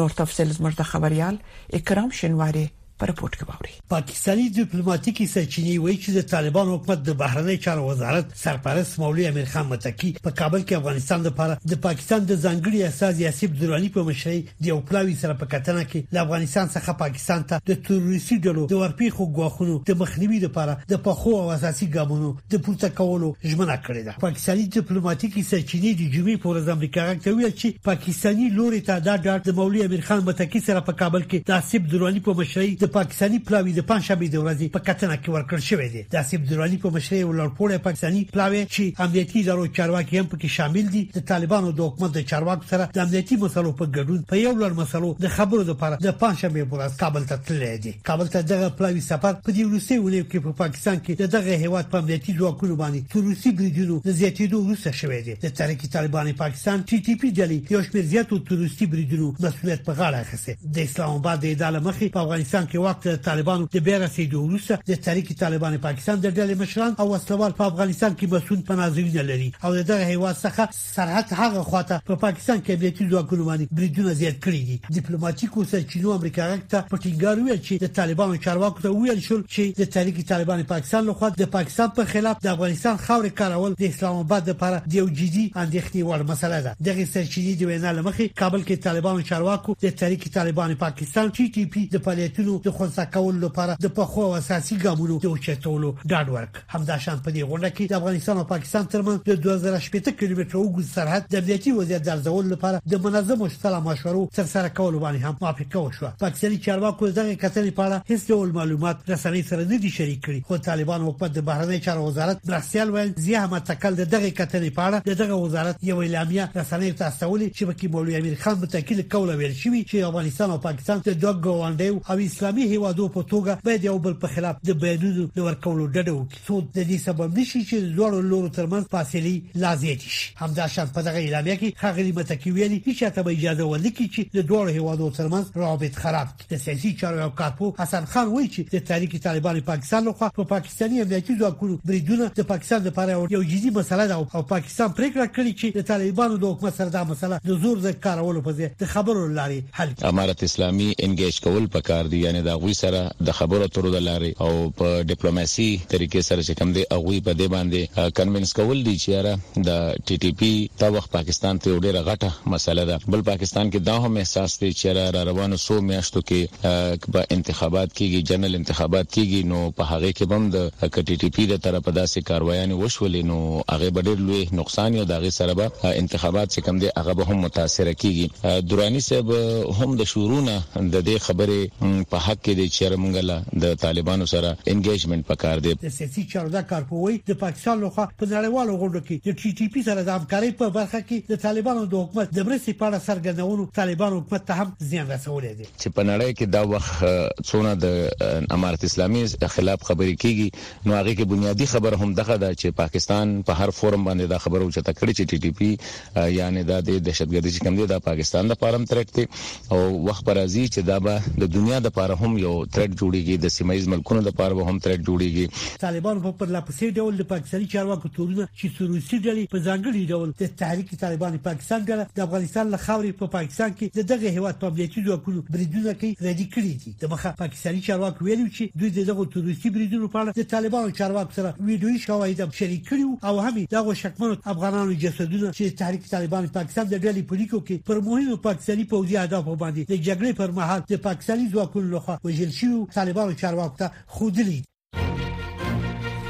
north 0.00 0.18
of 0.24 0.30
Salisbury 0.36 0.74
د 0.78 0.82
خبريال 0.92 1.34
اکرام 1.78 2.10
شنواری 2.18 2.66
په 3.00 3.06
رپورت 3.10 3.36
کې 3.38 3.46
باوري 3.48 3.74
پاکستاني 3.92 4.44
ډیپلوماټیکي 4.58 5.24
سرچینې 5.34 5.74
وایي 5.84 5.96
چې 6.04 6.10
د 6.18 6.28
طالبان 6.32 6.66
حکومت 6.74 7.02
د 7.08 7.16
بهرنی 7.22 7.56
چارو 7.64 7.82
وزارت 7.88 8.26
سرپرست 8.44 8.98
مولوی 9.02 9.26
امیر 9.30 9.48
خان 9.54 9.66
متقی 9.72 10.12
په 10.26 10.30
کابل 10.40 10.60
کې 10.66 10.74
افغانستان 10.80 11.20
لپاره 11.28 11.58
د 11.72 11.80
پاکستان 11.86 12.24
د 12.30 12.40
ځنګړي 12.44 12.92
اساس 12.92 13.20
یاسیب 13.24 13.58
درانی 13.62 13.90
په 13.96 14.06
مشرۍ 14.10 14.40
د 14.60 14.70
یو 14.70 14.76
پلاوی 14.92 15.16
سره 15.24 15.38
په 15.42 15.50
کتنه 15.56 15.82
کې 15.84 16.14
د 16.16 16.22
افغانستان 16.24 16.70
څخه 16.76 16.98
پاکستان 17.02 17.44
ته 17.52 17.66
د 17.72 17.78
تروریستي 17.90 18.38
ډلو 18.48 18.64
د 18.74 18.80
ورپیخو 18.84 19.28
غواخونو 19.40 19.76
د 19.92 20.00
مخنیوي 20.04 20.40
لپاره 20.46 20.78
د 20.94 21.02
پخو 21.10 21.34
او 21.42 21.44
اساسي 21.58 21.90
ګامونو 21.98 22.32
د 22.56 22.64
پورته 22.68 22.92
کولو 23.02 23.30
ژمنه 23.48 23.78
کړې 23.82 24.10
ده 24.10 24.24
پاکستاني 24.26 24.66
ډیپلوماټیکي 24.78 25.46
سرچینې 25.50 26.00
د 26.00 26.16
جمعې 26.16 26.42
پر 26.46 26.54
ورځ 26.54 26.80
امریکا 26.80 27.06
ته 27.28 27.36
ویل 27.38 27.52
چې 27.52 27.86
پاکستاني 27.92 28.50
لوري 28.58 28.82
ته 28.90 29.04
دا 29.10 29.14
ډاټ 29.28 29.50
د 29.50 29.58
مولوی 29.62 29.86
امیر 29.90 30.06
خان 30.10 30.26
متقی 30.32 30.66
سره 30.70 30.86
په 30.90 31.00
کابل 31.04 31.28
کې 31.30 31.52
د 31.52 31.60
یاسیب 31.64 31.92
درانی 31.94 32.26
په 32.30 32.40
مشرۍ 32.42 32.74
د 32.86 32.88
پاکستاني 32.94 33.38
پلاوی 33.46 33.72
د 33.76 33.82
پنځشنبه 33.90 34.26
د 34.32 34.36
ورځې 34.40 34.66
په 34.74 34.80
کتنه 34.88 35.14
کې 35.22 35.32
ورکړ 35.36 35.58
شوې 35.68 35.88
ده 35.94 36.02
د 36.14 36.26
سیب 36.28 36.42
درالي 36.50 36.76
په 36.82 36.90
مشرۍ 36.96 37.20
ولرپوړې 37.28 37.78
پاکستاني 37.86 38.20
پلاوی 38.34 38.60
چې 38.74 38.84
امنیتي 39.04 39.40
ادارو 39.44 39.64
چارواکي 39.78 40.18
هم 40.18 40.28
پکې 40.34 40.48
شامل 40.56 40.92
دي 40.96 41.02
د 41.16 41.24
طالبانو 41.30 41.72
د 41.80 41.88
حکومت 41.88 42.12
د 42.16 42.22
چارواکو 42.32 42.68
سره 42.72 42.86
د 42.96 43.00
امنیتي 43.04 43.38
مسلو 43.44 43.72
په 43.80 43.90
ګډون 43.96 44.20
په 44.32 44.38
یو 44.42 44.52
لړ 44.62 44.70
مسلو 44.82 45.10
د 45.24 45.32
خبرو 45.38 45.62
لپاره 45.70 45.98
د 46.04 46.14
پنځشنبه 46.20 46.68
په 46.68 46.78
ورځ 46.80 47.00
کابل 47.02 47.26
ته 47.32 47.40
تللی 47.48 47.72
دی 47.88 47.94
کابل 48.10 48.30
ته 48.36 48.46
دغه 48.52 48.70
پلاوی 48.82 49.02
سفر 49.08 49.34
په 49.34 49.56
دې 49.56 49.72
وروستي 49.72 49.98
ولې 49.98 50.30
کې 50.30 50.46
په 50.46 50.60
پاکستان 50.62 50.96
کې 51.00 51.34
دغه 51.36 51.58
هیواد 51.66 51.90
په 51.96 52.04
امنیتي 52.04 52.36
ځواکونو 52.42 52.78
باندې 52.82 53.14
تروسي 53.16 53.54
بریدونو 53.62 53.98
د 54.06 54.18
زیاتېدو 54.20 54.62
وروسته 54.68 55.00
شوې 55.00 55.20
ده 55.26 55.48
د 55.48 55.56
تحریک 55.62 55.84
طالبان 55.98 56.32
پاکستان 56.44 56.86
ټي 56.88 56.98
ټي 57.08 57.18
پی 57.24 57.34
ډلې 57.34 57.58
یو 57.76 57.82
شمېر 57.86 58.10
زیاتو 58.14 58.42
تروسي 58.52 58.90
بریدونو 58.96 59.34
مسؤلیت 59.48 59.84
په 59.88 59.92
غاړه 60.00 60.24
اخیسته 60.28 60.74
د 60.80 60.86
اسلام 60.88 61.18
آباد 61.20 61.44
د 61.48 61.52
اداره 61.56 61.84
مخې 61.90 62.16
په 62.18 62.26
افغانستان 62.26 62.64
کې 62.70 62.75
په 62.76 62.80
وخت 62.80 63.08
طالبانو 63.28 63.66
د 63.74 63.78
بیا 63.86 63.98
رسیدو 63.98 64.40
وروسته 64.46 64.76
د 64.88 64.94
تحریک 65.04 65.28
طالبان 65.42 65.76
پاکستان 65.84 66.16
د 66.20 66.26
ډلې 66.38 66.54
مشران 66.62 66.92
او 67.00 67.06
وسلوال 67.12 67.52
په 67.60 67.68
افغانستان 67.70 68.14
کې 68.20 68.26
مسون 68.34 68.62
پناځوینه 68.70 69.22
لري 69.28 69.46
او 69.64 69.70
دغه 69.90 70.06
هیواد 70.10 70.36
څخه 70.36 70.68
سرحد 70.78 71.32
هغه 71.40 71.62
خواته 71.70 71.96
په 72.10 72.14
پاکستان 72.24 72.58
کې 72.60 72.70
امنیتي 72.72 73.06
ځواکونه 73.12 73.44
باندې 73.46 73.66
بریدونه 73.78 74.12
زیات 74.20 74.36
کړي 74.46 74.60
دي 74.68 74.76
ډیپلوماټیکو 74.96 75.64
سرچینو 75.72 76.12
امریکا 76.16 76.44
غږ 76.50 76.82
په 76.90 76.96
ټینګار 77.04 77.36
ویل 77.46 77.62
چې 77.62 77.86
د 77.86 77.94
طالبانو 78.00 78.40
چارواکو 78.48 78.82
ته 78.88 78.92
ویل 78.98 79.22
شو 79.28 79.40
چې 79.54 79.80
د 79.80 79.88
تحریک 79.96 80.20
طالبان 80.32 80.62
پاکستان 80.74 81.08
لخوا 81.12 81.32
د 81.40 81.50
پاکستان 81.56 81.94
په 82.00 82.10
خلاف 82.14 82.42
د 82.48 82.52
افغانستان 82.56 83.00
خاورې 83.06 83.36
کارول 83.42 83.76
د 83.84 83.88
اسلام 83.92 84.20
آباد 84.26 84.52
لپاره 84.54 84.82
د 84.90 84.94
یو 85.00 85.06
جدي 85.22 85.46
اندېښنې 85.64 86.10
وړ 86.10 86.28
مسله 86.34 86.60
ده 86.68 86.76
دغه 86.90 87.08
سرچینې 87.14 87.56
د 87.62 87.72
وینا 87.72 87.96
لمخې 88.00 88.38
کابل 88.44 88.62
کې 88.68 88.86
طالبانو 88.90 89.26
چارواکو 89.32 89.78
د 89.88 89.96
تحریک 90.04 90.30
طالبان 90.38 90.76
پاکستان 90.86 91.32
ټي 91.38 91.50
ټي 91.58 91.66
پی 91.76 91.86
د 91.96 92.06
فعالیتونو 92.10 92.60
د 92.66 92.70
خنثی 92.78 93.04
کولو 93.14 93.38
لپاره 93.46 93.74
د 93.84 93.90
پخو 93.96 94.22
اساسي 94.36 94.76
ګامونو 94.84 95.16
د 95.24 95.26
اوچتولو 95.32 95.88
ډاډ 96.12 96.32
ورک 96.36 96.56
همداشان 96.76 97.20
په 97.26 97.34
دې 97.36 97.44
غونډه 97.50 97.70
کې 97.76 97.90
د 97.90 97.98
افغانستان 98.00 98.38
او 98.42 98.46
پاکستان 98.52 98.88
ترمنځ 98.94 99.20
د 99.28 99.40
2018 99.46 100.16
کیلومتر 100.22 100.58
اوږد 100.60 100.88
سرحد 100.94 101.28
د 101.34 101.44
ملي 101.46 101.74
وضعیت 101.76 102.04
درځول 102.08 102.50
لپاره 102.54 102.80
د 102.92 103.02
منظمو 103.06 103.48
شتله 103.56 103.80
مشورو 103.88 104.22
سرسره 104.38 104.72
کول 104.78 104.98
باندې 105.04 105.20
هم 105.28 105.36
موافقه 105.44 105.82
وشوه 105.84 106.10
پاکستاني 106.24 106.58
چارواکو 106.66 107.10
دغه 107.20 107.36
کتنې 107.44 107.76
په 107.76 107.84
اړه 107.86 108.12
هیڅ 108.12 108.34
ډول 108.34 108.54
معلومات 108.58 109.06
رسنۍ 109.14 109.44
سره 109.52 109.68
نه 109.72 109.78
دي 109.86 109.92
شریک 109.98 110.20
کړي 110.26 110.50
خو 110.50 110.60
طالبان 110.68 111.06
حکومت 111.10 111.36
د 111.38 111.46
بهرنی 111.50 111.80
چارو 111.88 112.08
وزارت 112.08 112.44
برسیل 112.52 112.92
ویل 112.96 113.14
زیه 113.28 113.44
هم 113.46 113.58
تکل 113.70 114.00
د 114.02 114.10
دغه 114.16 114.32
کتنې 114.40 114.76
په 114.80 114.88
اړه 114.90 115.20
دغه 115.22 115.38
وزارت 115.44 115.86
یو 115.92 116.00
اعلامیه 116.08 116.50
رسنۍ 116.56 116.92
ته 116.98 117.10
استولې 117.12 117.58
چې 117.58 117.70
بکی 117.70 117.92
مولوی 117.96 118.18
امیر 118.22 118.40
خان 118.44 118.60
متکل 118.66 119.04
کول 119.16 119.32
ویل 119.42 119.56
شوی 119.62 119.84
چې 119.88 120.10
افغانستان 120.10 120.56
او 120.56 120.60
پاکستان 120.68 121.04
د 121.08 121.20
دوه 121.26 121.40
ګوانډیو 121.48 122.04
او 122.12 122.20
اسلامي 122.30 122.55
اسلامي 122.56 122.72
هیوادو 122.74 123.08
په 123.08 123.22
توګه 123.30 123.58
باید 123.64 123.84
یو 123.84 123.98
بل 123.98 124.12
په 124.14 124.26
خلاف 124.28 124.56
د 124.66 124.70
بیانونو 124.80 125.26
لور 125.36 125.54
کولو 125.54 125.86
ډډه 125.86 126.12
وکړي 126.12 126.40
څو 126.46 126.60
د 126.76 126.80
دې 126.90 126.98
سبب 127.06 127.38
نشي 127.38 127.62
چې 127.70 127.76
دوړو 127.96 128.20
لورو 128.20 128.48
ترمنځ 128.48 128.84
فاصله 128.94 129.60
لازم 129.64 129.98
شي 130.14 130.32
همدا 130.42 130.66
شان 130.74 130.88
په 130.96 131.02
دغه 131.02 131.18
اعلامیه 131.22 131.56
کې 131.56 131.74
خغلی 131.80 132.12
متکی 132.18 132.50
ویلي 132.50 132.78
چې 132.80 133.10
ته 133.16 133.22
به 133.26 133.30
اجازه 133.38 133.62
ولکې 133.62 134.06
چې 134.14 134.20
د 134.36 134.40
دوړو 134.50 134.76
هیوادو 134.78 135.10
ترمنځ 135.18 135.44
رابط 135.62 135.94
خراب 136.02 136.28
کړي 136.28 136.46
د 136.50 136.56
سیاسي 136.64 136.92
چارو 137.00 137.20
یو 137.24 137.30
کارپو 137.40 137.72
حسن 137.80 138.04
خان 138.14 138.26
وایي 138.32 138.48
چې 138.54 138.74
د 138.74 138.84
تحریک 138.92 139.16
طالبان 139.28 139.60
پاکستان 139.72 140.04
لخوا 140.10 140.30
په 140.38 140.44
پاکستاني 140.54 141.00
امنیتي 141.02 141.36
ځواکونو 141.42 141.78
بریدونه 141.84 142.30
د 142.40 142.48
پاکستان 142.52 142.86
لپاره 142.88 143.28
یو 143.36 143.42
جدي 143.52 143.70
مسله 143.80 144.06
ده 144.06 144.14
او 144.14 144.42
پاکستان 144.54 144.88
پریکړه 144.88 145.28
کړې 145.36 145.52
چې 145.60 145.66
د 145.78 145.82
طالبانو 145.92 146.36
د 146.36 146.54
حکومت 146.54 146.76
سره 146.80 146.96
دا 146.98 147.04
مسله 147.12 147.40
د 147.50 147.60
زور 147.66 147.76
ز 147.86 147.92
کارولو 148.08 148.46
په 148.48 148.58
ځای 148.60 148.74
د 148.84 148.92
خبرو 148.96 149.28
لاري 149.40 149.62
حل 149.80 149.94
امارت 150.12 150.42
اسلامي 150.50 150.90
انګیج 151.02 151.40
کول 151.48 151.66
پکار 151.78 152.12
دي 152.14 152.24
یعنی 152.26 152.42
دا 152.46 152.54
غوي 152.62 152.74
سره 152.82 153.00
د 153.28 153.36
خبرو 153.38 153.64
اترو 153.66 153.90
د 153.94 153.98
لارې 154.08 154.30
او 154.44 154.50
په 154.80 154.90
ډیپلوماسي 155.10 155.68
طریقې 155.92 156.22
سره 156.28 156.42
چې 156.46 156.58
کوم 156.58 156.72
دی 156.76 156.82
هغه 156.84 157.22
په 157.28 157.32
دې 157.40 157.48
باندې 157.54 158.10
کنوینس 158.18 158.52
کول 158.58 158.78
دي 158.88 158.94
چې 159.04 159.08
را 159.26 159.34
د 159.68 159.70
ټي 160.06 160.18
ټي 160.24 160.30
پی 160.40 160.52
تا 160.82 160.90
وخت 160.96 161.10
پاکستان 161.18 161.60
ته 161.64 161.80
ډیره 161.86 162.00
غټه 162.08 162.52
مسله 162.54 162.84
ده 162.90 162.96
بل 163.14 163.24
پاکستان 163.30 163.70
کې 163.70 163.78
دا 163.90 163.96
هم 164.04 164.20
احساس 164.22 164.52
دی 164.60 164.70
چې 164.72 164.86
را 164.98 165.22
روانو 165.30 165.58
سو 165.64 165.80
میاشتو 165.90 166.22
کې 166.28 167.10
به 167.16 167.26
انتخابات 167.36 167.88
کېږي 167.98 168.26
جنرال 168.30 168.54
انتخابات 168.60 169.06
کېږي 169.16 169.42
نو 169.52 169.60
په 169.80 169.88
هغه 169.92 170.10
کې 170.16 170.24
بم 170.30 170.50
د 170.54 170.70
ټي 171.06 171.16
ټي 171.22 171.30
پی 171.36 171.46
د 171.54 171.60
طرفه 171.66 171.90
داسې 172.00 172.28
کاروایانه 172.30 172.78
وشولې 172.82 173.22
نو 173.32 173.38
هغه 173.72 173.88
ډېر 173.96 174.18
لوی 174.28 174.44
نقصان 174.62 175.00
یو 175.00 175.08
دغه 175.14 175.32
سره 175.40 175.52
به 175.62 175.96
انتخابات 176.02 176.52
چې 176.54 176.60
کوم 176.68 176.76
دی 176.84 176.88
هغه 177.00 177.12
به 177.20 177.24
هم 177.32 177.38
متاثر 177.46 177.92
کیږي 178.02 178.26
دورانی 178.72 179.00
صاحب 179.08 179.36
هم 179.80 179.90
د 180.00 180.08
شورونه 180.14 180.54
د 180.76 180.96
دې 181.08 181.16
خبرې 181.26 182.04
په 182.10 182.18
حق 182.26 182.34
حق 182.36 182.44
کې 182.44 182.54
دي 182.54 182.68
چې 182.68 182.96
موږ 182.96 183.14
د 183.62 183.74
طالبانو 183.80 184.26
سره 184.32 184.56
انګیجمنت 184.70 185.26
پکار 185.28 185.58
دی 185.64 185.72
د 185.82 185.92
سیاسي 185.96 186.24
چارو 186.32 186.48
د 186.54 186.62
کارپوي 186.72 187.16
د 187.30 187.38
پاکستان 187.42 187.80
لوخه 187.80 188.04
په 188.20 188.28
نړیوالو 188.30 188.76
غونډو 188.80 189.00
کې 189.06 189.16
د 189.28 189.30
ټي 189.40 189.50
ټي 189.58 189.66
پی 189.74 189.82
سره 189.88 190.04
د 190.08 190.10
همکارۍ 190.18 190.52
په 190.60 190.70
برخه 190.78 191.00
کې 191.08 191.34
د 191.34 191.40
طالبانو 191.46 191.84
د 191.92 192.02
حکومت 192.04 192.34
د 192.38 192.46
برسي 192.48 192.72
په 192.82 192.88
اړه 192.88 192.98
سرګندونو 193.06 193.66
طالبانو 193.80 194.20
حکومت 194.20 194.46
ته 194.50 194.58
هم 194.60 194.72
زیان 194.92 195.10
رسولې 195.14 195.52
دي 195.60 195.66
چې 195.70 195.96
په 195.98 196.02
نړۍ 196.10 196.32
کې 196.38 196.46
دا 196.56 196.62
وخت 196.74 197.48
څونه 197.50 197.74
د 197.86 198.54
امارت 198.58 198.86
اسلامي 198.90 199.24
خلاف 199.54 199.88
خبرې 199.90 200.22
کیږي 200.24 200.48
نو 200.88 201.00
هغه 201.00 201.14
کې 201.18 201.32
بنیادی 201.34 201.70
خبر 201.74 201.98
هم 202.04 202.10
دغه 202.22 202.36
ده 202.44 202.50
چې 202.60 202.76
پاکستان 202.82 203.36
په 203.50 203.52
هر 203.62 203.74
فورم 203.80 204.06
باندې 204.08 204.32
دا 204.34 204.38
خبره 204.46 204.62
اوچته 204.64 204.98
کړې 205.00 205.12
چې 205.18 205.24
ټي 205.30 205.38
ټي 205.44 205.52
پی 205.58 206.30
یعنی 206.40 206.66
د 206.70 206.86
دهشتګردي 206.90 207.50
چې 207.56 207.68
کم 207.68 207.80
دي 207.82 207.90
د 207.94 208.04
پاکستان 208.10 208.54
د 208.54 208.60
پارم 208.64 208.88
ترټ 208.92 209.08
دي 209.20 209.28
او 209.72 210.04
وخت 210.10 210.24
پر 210.30 210.42
ازي 210.46 210.66
چې 210.66 210.90
دا 210.92 210.98
به 211.08 211.44
د 211.44 211.52
دنیا 211.58 211.78
د 211.88 211.92
پاره 212.00 212.25
هم 212.26 212.38
یو 212.42 212.52
ترټ 212.74 212.92
جوړیږي 213.00 213.34
د 213.44 213.52
سیمایز 213.56 213.86
ملکونو 213.92 214.22
لپاره 214.28 214.58
به 214.60 214.68
هم 214.70 214.78
ترټ 214.86 215.02
جوړیږي 215.08 215.82
طالبان 215.84 216.20
په 216.26 216.32
پرلپسې 216.40 216.94
ډول 217.00 217.18
د 217.20 217.26
پاکستاني 217.32 217.68
چارواکو 217.74 218.10
تورونه 218.16 218.46
چې 218.60 218.74
سروسي 218.78 219.18
ډلې 219.26 219.44
په 219.54 219.60
ځانګړي 219.66 220.02
ډول 220.12 220.32
د 220.42 220.50
تحریک 220.62 220.90
طالبان 221.02 221.38
پاکستان 221.48 221.86
ګره 221.90 222.06
د 222.18 222.24
افغانستان 222.26 222.72
له 222.74 222.80
خاورې 222.86 223.18
په 223.22 223.32
پاکستان 223.34 223.76
کې 223.78 224.08
دغه 224.12 224.32
هیواد 224.38 224.60
په 224.64 224.70
امنیتي 224.72 225.04
ځواکونو 225.08 225.44
بریدونه 225.56 225.94
کوي 226.04 226.12
ردی 226.30 226.48
کړی 226.56 226.74
دي 226.84 226.94
د 227.04 227.12
مخه 227.14 227.32
پاکستاني 227.42 227.84
چارواکو 227.88 228.28
ویلي 228.30 228.48
چې 228.48 228.82
دوی 228.82 229.06
دغه 229.10 229.28
تروریستي 229.36 229.72
بریدونو 229.78 230.10
په 230.16 230.22
اړه 230.22 230.44
د 230.44 230.50
طالبانو 230.54 230.96
چارواکو 231.02 231.38
سره 231.38 231.54
ویډیوي 231.60 232.04
شواهد 232.06 232.58
شریک 232.62 232.84
کړي 232.90 233.30
او 233.30 233.44
هم 233.46 233.62
دغه 233.76 233.98
شکمنو 234.02 234.40
افغانانو 234.54 234.98
جسدونه 235.06 235.52
چې 235.56 235.78
تحریک 235.84 236.10
طالبان 236.16 236.50
پاکستان 236.58 236.90
د 236.94 237.04
ډلې 237.06 237.30
پولیسو 237.34 237.62
کې 237.70 237.92
پر 237.92 238.04
مهمو 238.10 238.40
پاکستاني 238.50 238.88
پوځي 238.94 239.20
اهدافو 239.22 239.58
باندې 239.64 239.94
د 239.94 240.04
جګړې 240.08 240.42
پر 240.42 240.56
مهال 240.60 240.86
د 240.94 241.02
پاکستاني 241.08 241.48
ځواکونو 241.56 241.94
لخوا 242.06 242.16
وژل 242.24 242.50
شوی 242.50 242.86
طالبانو 242.94 243.32
چارواکو 243.32 243.76
ته 243.76 243.90
خودلی 244.06 244.64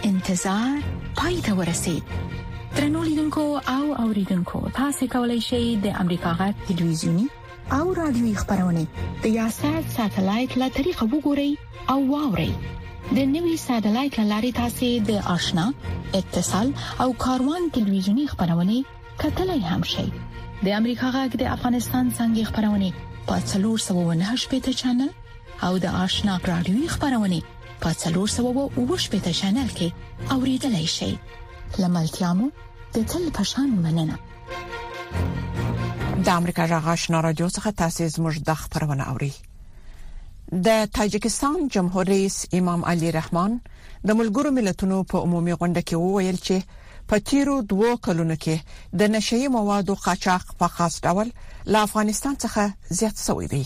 انتظار 0.04 0.78
پای 1.16 1.40
ته 1.40 1.52
ورسید 1.54 2.02
ترنولیدونکو 2.76 3.40
او 3.68 3.94
اوریدونکو 4.00 4.68
تاسو 4.74 5.06
کولی 5.06 5.40
شئ 5.40 5.76
د 5.82 5.86
امریکا 6.00 6.32
غا 6.38 6.52
تلویزیونی 6.68 7.26
او 7.72 7.92
رادیوي 7.94 8.34
خبرونه 8.34 8.86
د 9.22 9.26
یاشات 9.26 9.88
ساتلایت 9.96 10.58
له 10.58 10.68
طریقه 10.68 11.06
وګورئ 11.06 11.50
او 11.90 11.98
واورئ 12.10 12.52
د 13.18 13.18
نوي 13.34 13.56
ساتلایت 13.56 14.20
لاري 14.20 14.52
تاسو 14.52 14.90
د 15.10 15.20
آشنا 15.34 15.70
اتصال 16.14 16.72
او 17.00 17.12
کاروان 17.12 17.70
تلویزیونی 17.72 18.26
خبرونه 18.32 18.80
کتلای 19.20 19.60
هم 19.70 19.82
شئ 19.92 20.08
د 20.64 20.68
امریکا 20.78 21.08
غږ 21.16 21.30
د 21.40 21.42
افغانستان 21.58 22.04
څنګه 22.18 22.44
خبرونه 22.50 22.88
په 23.26 23.34
398 23.52 24.50
پیټه 24.52 24.72
چنل 24.82 25.10
او 25.62 25.78
د 25.78 25.86
آشنا 26.04 26.34
رادیوي 26.48 26.86
خبرونه 26.94 27.38
په 27.82 27.88
370 28.02 29.34
چینل 29.40 29.68
کې 29.78 29.88
اوریدلای 30.36 30.86
شئ 30.96 31.12
لملتيامو 31.82 32.46
د 32.96 33.06
تل 33.12 33.24
پشان 33.38 33.68
مننه 33.84 34.16
د 36.24 36.28
امریکا 36.38 36.66
جغ 36.72 36.88
آشنا 36.94 37.20
رادیو 37.28 37.48
څخه 37.56 37.70
تاسو 37.82 38.02
زموږ 38.16 38.34
د 38.50 38.58
خبرونه 38.64 39.04
اوري 39.14 39.30
د 40.66 40.84
تاجکستان 40.98 41.56
جمهور 41.76 42.04
رئیس 42.14 42.36
امام 42.60 42.80
علي 42.92 43.10
رحمان 43.18 43.56
د 43.62 44.10
ملګرو 44.18 44.50
ملتونو 44.58 44.96
په 45.14 45.28
عمومي 45.28 45.54
غونډه 45.60 45.82
کې 45.88 45.96
وویل 46.04 46.38
چې 46.46 46.56
په 47.12 47.22
تیرو 47.30 47.56
دوو 47.72 47.90
کلونو 48.08 48.36
کې 48.44 48.56
د 49.02 49.12
نشئی 49.16 49.48
موادو 49.58 49.94
قاچاق 50.04 50.44
په 50.62 50.68
خاص 50.76 50.94
ډول 51.08 51.28
له 51.74 51.78
افغانستان 51.88 52.34
څخه 52.46 52.64
زیات 53.00 53.16
شوی 53.26 53.48
دی 53.56 53.64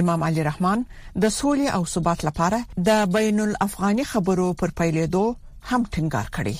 امام 0.00 0.22
علي 0.24 0.42
رحمان 0.46 0.82
د 1.22 1.30
سولې 1.38 1.66
او 1.78 1.84
ثبات 1.94 2.24
لپاره 2.28 2.60
د 2.88 3.02
بین 3.14 3.40
الافغاني 3.46 4.04
خبرو 4.12 4.46
پر 4.60 4.70
پیلېدو 4.80 5.24
هم 5.70 5.84
ټینګار 5.96 6.30
کړی 6.36 6.54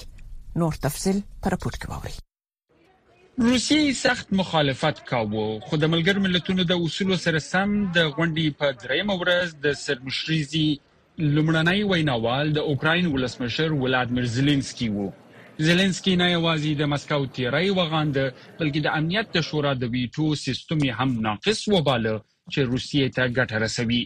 نور 0.63 0.75
تفصيل 0.87 1.21
پر 1.45 1.57
پورت 1.65 1.79
کې 1.85 1.93
ووري 1.93 3.53
روسي 3.53 3.79
سخت 4.01 4.33
مخالفت 4.41 5.01
کاوه 5.11 5.45
خو 5.69 5.79
د 5.85 5.93
ملګر 5.95 6.21
ملتونو 6.27 6.67
د 6.73 6.83
اصولو 6.89 7.19
سره 7.27 7.41
سم 7.47 7.73
د 7.99 8.11
غونډې 8.11 8.59
په 8.63 8.79
درېم 8.83 9.15
ورځ 9.23 9.55
د 9.67 9.79
سرمشريزي 9.85 10.67
لومړنۍ 10.77 11.89
ویناوال 11.93 12.53
د 12.59 12.67
اوکرين 12.75 13.09
ولسمشر 13.15 13.77
ولادمیر 13.87 14.27
زيلنسکي 14.35 14.91
وو 14.99 15.07
زيلنسکي 15.71 16.17
نه 16.25 16.29
یوازې 16.33 16.77
د 16.83 16.93
مسکو 16.95 17.23
تیرې 17.25 17.81
وغاند 17.81 18.21
بلکې 18.21 18.87
د 18.89 18.95
امنیت 19.01 19.35
د 19.39 19.47
شورا 19.53 19.75
د 19.85 19.91
ویټو 19.97 20.35
سیستم 20.45 20.87
هم 21.01 21.19
ناقص 21.29 21.63
وباله 21.77 22.15
چې 22.51 22.61
روسیې 22.73 23.05
ته 23.17 23.23
ګټه 23.39 23.57
رسوي 23.65 24.03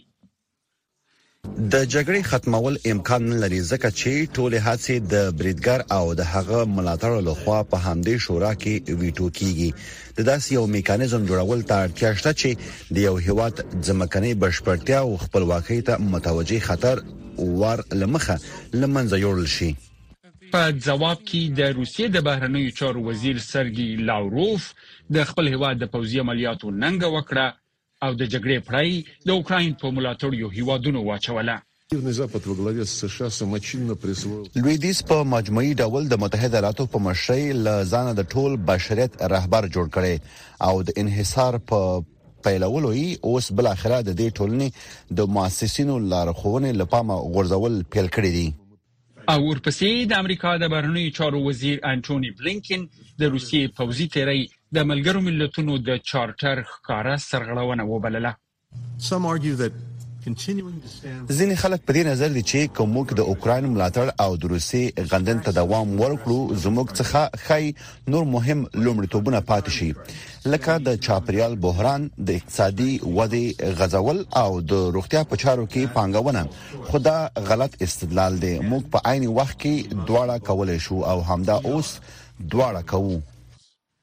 د 1.73 1.75
جګړې 1.95 2.21
ختمول 2.31 2.75
امکان 2.93 3.23
نه 3.33 3.37
لري 3.43 3.61
ځکه 3.71 3.89
چې 4.01 4.13
ټول 4.37 4.53
هڅې 4.67 4.97
د 5.13 5.15
بریدګر 5.39 5.81
او 5.97 6.05
د 6.21 6.23
هغه 6.35 6.59
ملاتړ 6.77 7.13
لخوا 7.29 7.61
په 7.71 7.77
همدې 7.87 8.17
شورا 8.25 8.53
کې 8.63 8.75
ویټو 9.01 9.27
کیږي 9.39 9.71
د 10.17 10.21
داسې 10.31 10.49
یو 10.59 10.65
میکانیزم 10.77 11.23
جوړول 11.31 11.61
ته 11.69 11.75
اړتیا 11.85 12.11
شته 12.19 12.33
چې 12.41 12.51
د 12.95 12.97
یو 13.09 13.15
هیواد 13.27 13.55
ځمکني 13.89 14.33
بشپړتیا 14.43 14.99
او 15.07 15.11
خپلواکۍ 15.25 15.81
ته 15.89 15.95
متوجي 16.13 16.61
خطر 16.69 16.97
ور 17.61 17.79
لمخه 18.01 18.37
لمنځه 18.81 19.17
یوړل 19.27 19.49
شي 19.57 19.71
په 20.55 20.61
جواب 20.87 21.19
کې 21.29 21.43
د 21.59 21.61
روسیې 21.79 22.07
د 22.15 22.19
بهرنیو 22.29 22.75
چارو 22.79 23.01
وزیر 23.09 23.37
سرګي 23.53 23.89
لاوروف 24.09 24.63
د 25.15 25.17
خپل 25.31 25.45
هیواد 25.55 25.75
د 25.79 25.85
پوځي 25.95 26.17
عملیاتو 26.25 26.67
ننګ 26.83 27.01
وکړه 27.17 27.47
او 28.05 28.11
د 28.21 28.29
جګړې 28.33 28.57
پړای 28.67 29.29
د 29.29 29.31
اوکرين 29.39 29.75
په 29.83 29.91
ملاتړ 29.99 30.31
یو 30.43 30.49
هیوادونو 30.59 31.03
واچوله 31.05 31.57
لویدیس 34.65 34.99
په 35.11 35.17
مجموعي 35.35 35.73
ډول 35.85 36.09
د 36.13 36.19
متحده 36.23 36.57
ایالاتو 36.59 36.87
په 36.95 37.03
مشرۍ 37.07 37.45
لزانه 37.67 38.13
د 38.19 38.29
ټول 38.33 38.57
بشریت 38.71 39.23
رهبر 39.35 39.69
جوړ 39.77 39.87
کړي 39.97 40.15
او 40.71 40.75
د 40.91 40.99
انحصار 41.05 41.59
په 41.69 41.81
پیلولو 42.49 42.93
یې 42.97 43.21
اوس 43.31 43.51
بل 43.61 43.67
اخره 43.75 44.03
د 44.09 44.19
دې 44.19 44.29
ټولنې 44.41 44.69
د 45.21 45.31
مؤسسینو 45.39 45.99
لارښوونې 46.11 46.73
لپاره 46.83 47.19
غورځول 47.35 47.81
پیل 47.97 48.11
کړی 48.17 48.33
دی 48.37 48.49
او 49.33 49.39
ورپسې 49.51 49.91
د 50.13 50.23
امریکا 50.23 50.51
د 50.63 50.75
بهرنیو 50.75 51.15
چارو 51.21 51.39
وزیر 51.49 51.79
انټونی 51.93 52.31
بلینکن 52.41 52.85
د 52.91 53.23
روسیې 53.35 53.75
پوزي 53.79 54.07
تیری 54.19 54.43
د 54.77 54.83
ملګرو 54.89 55.21
ملتونو 55.27 55.75
د 55.89 56.01
چارټر 56.11 56.59
ښکارا 56.71 57.13
سرغړونه 57.29 57.85
وبلله 57.91 58.33
Some 59.11 59.25
argue 59.35 59.57
that 59.61 59.85
ځینې 60.29 61.57
خلک 61.59 61.83
په 61.89 61.95
دې 61.97 62.03
نظر 62.07 62.31
دي 62.37 62.41
چې 62.51 62.71
کومک 62.77 63.13
د 63.19 63.27
اوکرين 63.33 63.67
ملاتړ 63.75 64.09
او 64.25 64.37
د 64.45 64.51
روسي 64.53 64.81
غندن 65.13 65.43
ته 65.49 65.53
دوام 65.59 65.93
ورکړو 66.01 66.39
زموږ 66.65 66.95
څخه 67.01 67.23
خای 67.43 67.69
نور 68.15 68.25
مهم 68.33 68.65
لومړیتوبونه 68.87 69.43
پاتې 69.51 69.77
شي 69.77 70.51
لکه 70.55 70.77
د 70.89 70.99
چاپریال 71.09 71.55
بحران 71.69 72.09
د 72.31 72.41
اقتصادي 72.41 72.89
ودې 73.05 73.79
غزول 73.83 74.21
او 74.43 74.61
د 74.75 74.83
روغتیا 74.99 75.23
په 75.31 75.43
چارو 75.45 75.69
کې 75.77 75.95
پانګونه 76.01 76.91
خدا 76.91 77.17
غلط 77.53 77.79
استدلال 77.89 78.41
دی 78.47 78.53
موږ 78.59 78.91
په 78.97 79.15
عین 79.15 79.29
وخت 79.39 79.61
کې 79.65 80.05
دواړه 80.11 80.47
کولای 80.51 80.79
شو 80.89 81.01
او 81.15 81.17
همدا 81.33 81.61
اوس 81.73 81.97
دواړه 82.11 82.85
کوو 82.95 83.25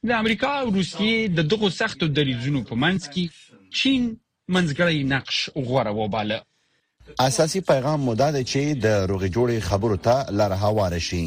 د 0.08 0.12
امریکا 0.22 0.50
او 0.62 0.68
روسیې 0.78 1.16
د 1.38 1.46
دغو 1.52 1.68
سختو 1.80 2.06
دریځونو 2.18 2.60
په 2.70 2.76
منځ 2.84 3.02
کې 3.14 3.24
چین 3.82 4.02
منځګړی 4.54 5.00
نقش 5.14 5.38
غوړه 5.68 5.92
وباله 6.02 6.38
اساسي 7.28 7.60
پیغام 7.70 8.00
مودا 8.08 8.28
ده 8.36 8.42
چې 8.52 8.62
د 8.86 9.06
روغې 9.12 9.30
جوړې 9.36 9.58
خبرو 9.70 9.98
ته 10.08 10.16
لار 10.40 10.52
هواره 10.64 11.00
شي 11.08 11.24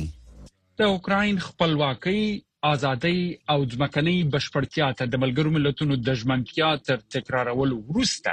د 0.81 0.83
اوکرين 0.95 1.37
خپلواکۍ 1.49 2.23
ازادۍ 2.73 3.21
او 3.53 3.59
ځمکني 3.75 4.17
بشپړتیا 4.35 4.87
ته 4.99 5.05
د 5.13 5.23
ملګرو 5.23 5.51
ملتونو 5.57 5.95
د 6.09 6.19
ژمنتیا 6.21 6.69
تر 6.87 6.97
تکرارولو 7.15 7.77
وروسته 7.91 8.33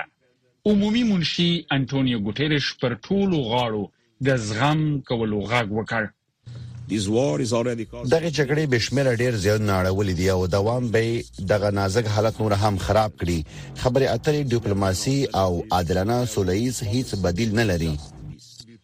عمومي 0.69 1.03
منشي 1.11 1.51
انټونیو 1.77 2.17
ګوټيريش 2.27 2.65
پر 2.81 2.91
ټولو 3.07 3.37
غاړو 3.51 3.83
د 4.27 4.43
زغم 4.47 4.79
کولو 5.11 5.39
غاګ 5.51 5.67
وکړ 5.79 6.01
دغه 6.91 8.29
جګړې 8.37 8.65
بشمیره 8.71 9.11
ډیر 9.19 9.35
زیات 9.43 9.61
ناړولې 9.67 10.15
دي 10.19 10.25
او 10.35 10.47
دوام 10.55 10.89
به 10.95 11.45
دغه 11.51 11.69
نازک 11.77 12.07
حالت 12.15 12.41
نور 12.41 12.53
هم 12.63 12.77
خراب 12.87 13.15
کړي 13.19 13.37
خبره 13.83 14.07
اترې 14.15 14.41
ډیپلوماسي 14.55 15.15
او 15.43 15.51
عادلانه 15.77 16.17
سولېز 16.35 16.81
هیڅ 16.91 17.15
بدیل 17.27 17.55
نه 17.61 17.65
لري 17.71 17.93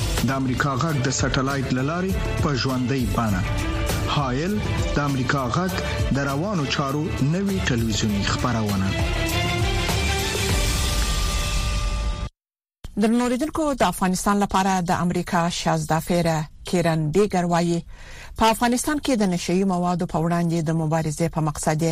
د 0.27 0.31
امریکا 0.39 0.71
غږ 0.81 0.97
د 1.05 1.09
سټلایټ 1.19 1.67
للارې 1.77 2.11
په 2.43 2.49
ژوندۍ 2.61 3.05
بانه 3.15 3.41
هایل 4.15 4.53
د 4.95 4.99
امریکا 5.09 5.41
غږ 5.55 5.73
د 6.15 6.27
روانو 6.29 6.65
چارو 6.75 7.01
نوي 7.35 7.57
ټلویزیونی 7.69 8.21
خبرونه 8.31 8.87
درنوریدونکو 13.01 13.65
د 13.81 13.83
افغانستان 13.93 14.35
لپاره 14.43 14.71
د 14.89 15.01
امریکا 15.05 15.41
شازدافیره 15.61 16.37
کیرن 16.71 17.07
بیګر 17.15 17.45
وایي 17.53 17.81
په 18.39 18.53
افغانستان 18.55 18.97
کې 18.99 19.21
د 19.21 19.29
نشئی 19.35 19.63
موادو 19.73 20.11
په 20.13 20.17
وړاندې 20.25 20.59
د 20.69 20.79
مبارزې 20.81 21.33
په 21.35 21.47
مقصد 21.49 21.87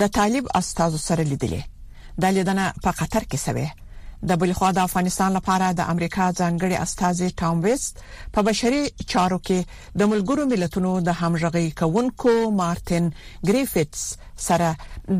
د 0.00 0.12
طالب 0.18 0.52
استادو 0.62 1.02
سره 1.08 1.22
لیدلې 1.30 2.18
د 2.24 2.36
لیدنه 2.36 2.72
په 2.84 2.90
قطر 3.00 3.22
کې 3.30 3.38
سوي 3.46 3.68
د 4.28 4.36
بل 4.40 4.50
خو 4.56 4.68
د 4.76 4.78
افغانستان 4.88 5.30
لپاره 5.38 5.66
د 5.78 5.86
امریکا 5.92 6.24
ځانګړي 6.40 6.76
استاذ 6.84 7.16
ټام 7.42 7.56
ویست 7.66 7.94
په 8.34 8.40
بشري 8.48 8.82
چارو 9.12 9.38
کې 9.46 9.58
د 10.02 10.10
ملګرو 10.12 10.42
ملتونو 10.52 10.90
د 11.06 11.16
همغږي 11.20 11.68
کونکو 11.82 12.32
مارټن 12.60 13.04
ګریفټس 13.52 14.02
سره 14.48 14.68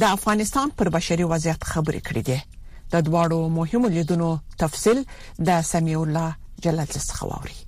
د 0.04 0.07
افغانستان 0.16 0.66
پر 0.83 0.87
بشري 0.99 1.25
وضعیت 1.33 1.62
خبرې 1.73 2.00
کړې 2.07 2.23
دي 2.28 2.38
د 2.92 3.09
دواړو 3.11 3.57
مهمو 3.59 3.88
لیدونو 3.97 4.28
تفصيل 4.66 4.99
د 5.50 5.66
سمیع 5.73 5.99
الله 6.04 6.28
جلال 6.69 6.90
څخه 7.11 7.23
واوري 7.33 7.59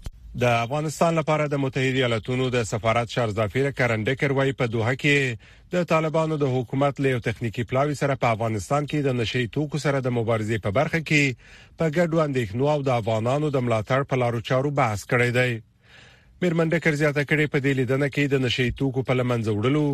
د 0.40 0.44
افغانستان 0.64 1.12
لپاره 1.20 1.44
د 1.52 1.60
متحده 1.62 1.98
ایالاتونو 2.00 2.44
د 2.52 2.62
سفارت 2.68 3.08
شارزافیر 3.14 3.70
کرندکر 3.80 4.32
وای 4.36 4.52
په 4.60 4.68
دوه 4.74 4.94
کې 5.02 5.36
د 5.74 5.84
طالبانو 5.90 6.38
د 6.42 6.48
حکومت 6.54 7.02
له 7.06 7.18
ټکنیکی 7.26 7.64
پلاوی 7.72 7.92
سره 7.98 8.16
په 8.22 8.28
افغانستان 8.36 8.86
کې 8.88 9.04
د 9.06 9.18
نشي 9.18 9.42
توکو 9.56 9.80
سره 9.84 10.00
د 10.06 10.14
مبارزې 10.20 10.64
په 10.66 10.70
برخه 10.78 11.00
کې 11.10 11.36
په 11.76 11.92
ګډو 11.96 12.22
اندېښنو 12.24 12.70
او 12.76 12.80
د 12.88 12.94
افغانانو 13.02 13.50
د 13.50 13.60
ملاتړ 13.66 14.08
په 14.12 14.20
لارو 14.22 14.40
چارو 14.48 14.72
بحث 14.80 15.04
کړی 15.12 15.30
دی 15.36 15.52
میرمنډکر 15.58 16.92
زیاته 17.02 17.26
کړې 17.28 17.52
په 17.52 17.58
دې 17.64 17.72
لیدنه 17.80 18.08
کې 18.14 18.24
د 18.28 18.44
نشي 18.48 18.68
توکو 18.82 19.04
په 19.10 19.20
لمنځه 19.20 19.54
وړلو 19.54 19.86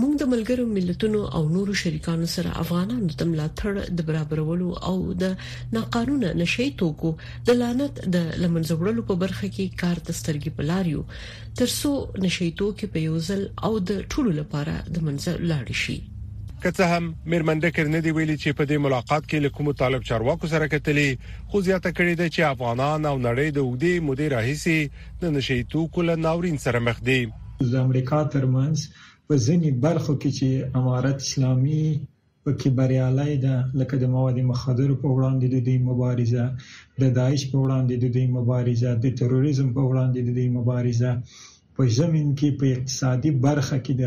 موږ 0.00 0.12
د 0.20 0.24
ملګرو 0.32 0.64
ملتونو 0.76 1.18
او 1.40 1.40
نورو 1.56 1.74
شریکانو 1.82 2.26
سره 2.34 2.50
افغانانو 2.62 3.14
د 3.20 3.26
ملاتړ 3.32 3.72
د 3.98 4.06
برابرولو 4.08 4.68
او 4.88 4.94
د 5.22 5.36
ناقانونه 5.76 6.28
نشي 6.40 6.66
توکو 6.80 7.10
د 7.50 7.54
لعنت 7.60 7.94
د 8.14 8.16
لمنځوړلو 8.42 9.02
په 9.10 9.14
برخه 9.22 9.50
کې 9.50 9.82
کار 9.82 10.00
دسترګي 10.08 10.52
پلاریو 10.58 11.04
ترسو 11.62 11.92
نشي 12.26 12.50
توکي 12.62 12.90
په 12.96 13.04
یوزل 13.06 13.42
او 13.68 13.72
د 13.92 14.02
ټولو 14.12 14.30
لپاره 14.40 14.74
د 14.96 15.06
منځ 15.06 15.28
لاړ 15.52 15.72
شي 15.84 15.96
که 16.64 16.70
څه 16.80 16.90
هم 16.96 17.08
میرمن 17.32 17.58
دکر 17.68 17.88
نه 17.94 18.00
دی 18.08 18.12
ویلي 18.18 18.36
چې 18.42 18.58
په 18.58 18.68
دې 18.68 18.84
ملاقات 18.90 19.26
کې 19.32 19.46
لکوم 19.48 19.72
طالب 19.86 20.06
چارواکو 20.12 20.50
سره 20.56 20.70
کتلې 20.76 21.32
خو 21.50 21.60
زیاته 21.70 21.90
کړې 21.96 22.14
ده 22.24 22.36
چې 22.36 22.50
افغانان 22.54 23.08
او 23.14 23.16
نړۍ 23.26 23.48
د 23.56 23.70
وګړي 23.70 24.06
مدیر 24.10 24.36
راهسي 24.36 25.24
د 25.24 25.34
نشي 25.40 25.62
توکو 25.76 26.06
له 26.12 26.20
ناورین 26.28 26.62
سره 26.68 26.84
مخ 26.90 27.02
دي 27.12 27.20
د 27.66 27.74
امریکا 27.86 28.22
ترمنځ 28.32 28.88
په 29.28 29.34
ځینی 29.44 29.70
برخو 29.84 30.12
کې 30.22 30.30
چې 30.38 30.48
امارت 30.78 31.18
اسلامي 31.26 31.84
پکې 32.44 32.68
بریالي 32.78 33.34
ده 33.44 33.54
لکه 33.80 33.94
د 34.02 34.04
مواد 34.14 34.38
مخدر 34.52 34.90
په 35.02 35.08
وړاندې 35.14 35.46
د 35.54 35.58
دې 35.68 35.76
مبارزه 35.88 36.44
د 37.02 37.04
داعش 37.18 37.42
په 37.52 37.56
وړاندې 37.64 37.94
د 38.04 38.06
دې 38.16 38.24
مبارزه 38.36 38.90
د 39.04 39.06
تروریزم 39.20 39.68
په 39.76 39.82
وړاندې 39.88 40.20
د 40.26 40.30
دې 40.38 40.46
مبارزه 40.58 41.10
په 41.76 41.82
زمين 41.98 42.26
کې 42.38 42.48
په 42.58 42.64
اقتصادي 42.74 43.30
برخه 43.46 43.76
کې 43.84 43.94
د 44.02 44.04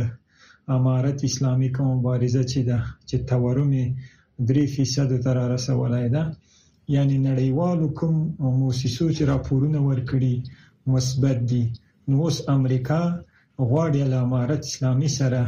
امارت 0.77 1.17
اسلامي 1.29 1.69
کوم 1.75 1.87
مبارزه 1.97 2.43
چې 2.51 2.61
ده 2.69 2.79
چې 3.09 3.15
تورم 3.31 3.71
3% 4.55 5.19
تر 5.25 5.37
رسولای 5.55 6.07
ده 6.15 6.23
یعنی 6.95 7.15
نړیوالو 7.27 7.87
کوم 7.99 8.13
موسسو 8.61 9.05
چې 9.15 9.23
راپورونه 9.33 9.79
ورکړي 9.89 10.35
مثبت 10.95 11.37
دي 11.53 11.65
نو 12.09 12.15
اوس 12.25 12.37
امریکا 12.57 13.01
غواړي 13.69 14.01
له 14.11 14.17
امارت 14.25 14.61
اسلامي 14.69 15.09
سره 15.19 15.41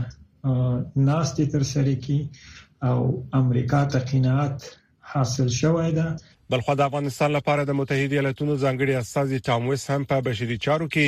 ناستې 0.96 1.44
تر 1.54 1.64
سره 1.74 1.94
کی 2.08 2.20
او 2.90 2.98
امریکا 3.42 3.82
ته 3.96 4.00
قناعت 4.12 4.58
حاصل 5.12 5.50
شوې 5.60 5.90
ده 6.00 6.16
بلخو 6.56 6.76
د 6.80 6.82
افغانستان 6.90 7.32
لپاره 7.38 7.62
د 7.70 7.78
متحده 7.80 8.16
ایالاتونو 8.18 8.54
ځانګړي 8.64 8.94
استاذي 8.98 9.40
ټام 9.48 9.62
ویس 9.72 9.84
هم 9.94 10.04
په 10.12 10.18
بشري 10.28 10.58
چارو 10.66 10.88
کې 10.94 11.08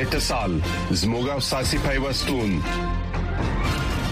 اتصال 0.00 0.52
زموږه 1.02 1.38
ساسي 1.50 1.78
پیوستون 1.88 2.62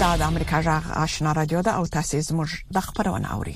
دا 0.00 0.08
د 0.20 0.22
امریکا 0.22 0.60
جغ 0.62 0.88
آشنا 1.02 1.30
رادیو 1.34 1.60
ده 1.66 1.72
او 1.82 1.84
تاسو 1.92 2.18
زموږ 2.24 2.48
د 2.76 2.82
خبرونه 2.86 3.28
اوري 3.36 3.54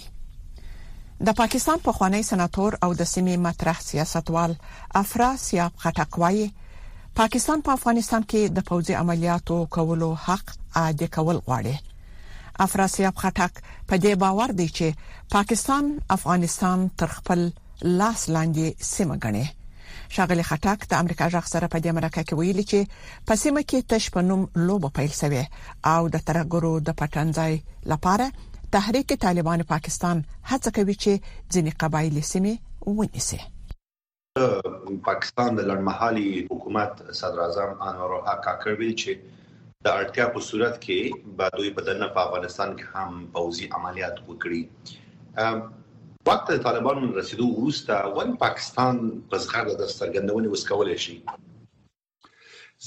د 1.29 1.37
پاکستان 1.41 1.79
په 1.89 1.93
خوانی 1.99 2.21
سناتور 2.29 2.77
او 2.87 2.89
د 3.01 3.11
سیمې 3.11 3.37
مطرح 3.49 3.81
سیاستوال 3.89 4.55
افراسیاب 5.03 5.73
خټکوي 5.85 6.49
پاکستان 7.21 7.61
په 7.69 7.73
پا 7.73 7.77
افغانستان 7.81 8.23
کې 8.29 8.57
د 8.61 8.69
پوځي 8.73 8.95
عملیاتو 9.03 9.59
کولو 9.79 10.11
حق 10.25 10.55
عادي 10.83 11.07
کول 11.19 11.43
غواړي 11.47 11.77
افراسیاب 12.69 13.15
خټک 13.23 13.63
په 13.89 13.97
دې 14.05 14.15
باور 14.27 14.49
دی 14.63 14.69
چې 14.75 15.23
پاکستان 15.39 15.95
افغانستان 16.21 16.91
تر 17.03 17.07
خپل 17.21 17.49
لاس 17.83 18.29
لاندې 18.37 18.85
سیمه 18.97 19.17
ګڼي 19.25 19.47
شاغلي 20.17 20.45
خټک 20.49 20.79
د 20.91 20.93
امریکا 21.03 21.27
ځخ 21.35 21.45
سره 21.55 21.67
په 21.73 21.79
دې 21.85 21.91
مرکه 21.99 22.23
کې 22.27 22.35
ویلي 22.41 22.65
چې 22.71 22.81
په 23.29 23.33
سیمه 23.43 23.63
کې 23.69 23.79
تش 23.91 24.05
په 24.17 24.21
نوم 24.29 24.43
لوبه 24.69 24.89
پیل 24.99 25.13
شوې 25.21 25.45
او 25.93 26.01
د 26.15 26.17
ترګرو 26.29 26.73
د 26.89 26.99
پټنځای 27.01 27.55
لپاره 27.93 28.27
تحریک 28.75 29.09
طالبان 29.27 29.61
پاکستان 29.75 30.17
هڅه 30.51 30.69
کوي 30.77 30.97
چې 31.03 31.13
ځینې 31.53 31.71
قبایلی 31.83 32.23
سیمې 32.33 32.55
ونیسي 32.99 33.39
پاکستان 35.11 35.51
د 35.57 35.61
لړمحالي 35.71 36.29
حکومت 36.53 36.93
صدر 37.21 37.39
اعظم 37.47 37.71
انور 37.89 38.11
الحق 38.19 38.41
کاکړ 38.47 38.71
ویل 38.79 38.95
چې 39.03 39.13
د 39.85 39.87
اړتیا 39.99 40.27
په 40.35 40.41
صورت 40.49 40.75
کې 40.85 40.99
به 41.37 41.47
دوی 41.59 41.71
په 41.77 41.81
دنه 41.89 42.09
په 42.15 42.21
افغانستان 42.27 42.77
کې 42.79 42.85
هم 42.95 43.27
پوځي 43.37 43.67
عملیات 43.79 44.17
وکړي 44.29 44.61
واک 46.27 46.45
ته 46.49 46.57
طالبانو 46.65 47.09
رسیدو 47.19 47.45
وروسته 47.51 47.95
ولې 48.15 48.35
پاکستان 48.41 48.99
په 49.35 49.39
زغرده 49.45 49.75
د 49.77 49.87
سترګندونې 49.93 50.49
وس 50.55 50.65
کولای 50.71 50.97
شي 51.05 51.15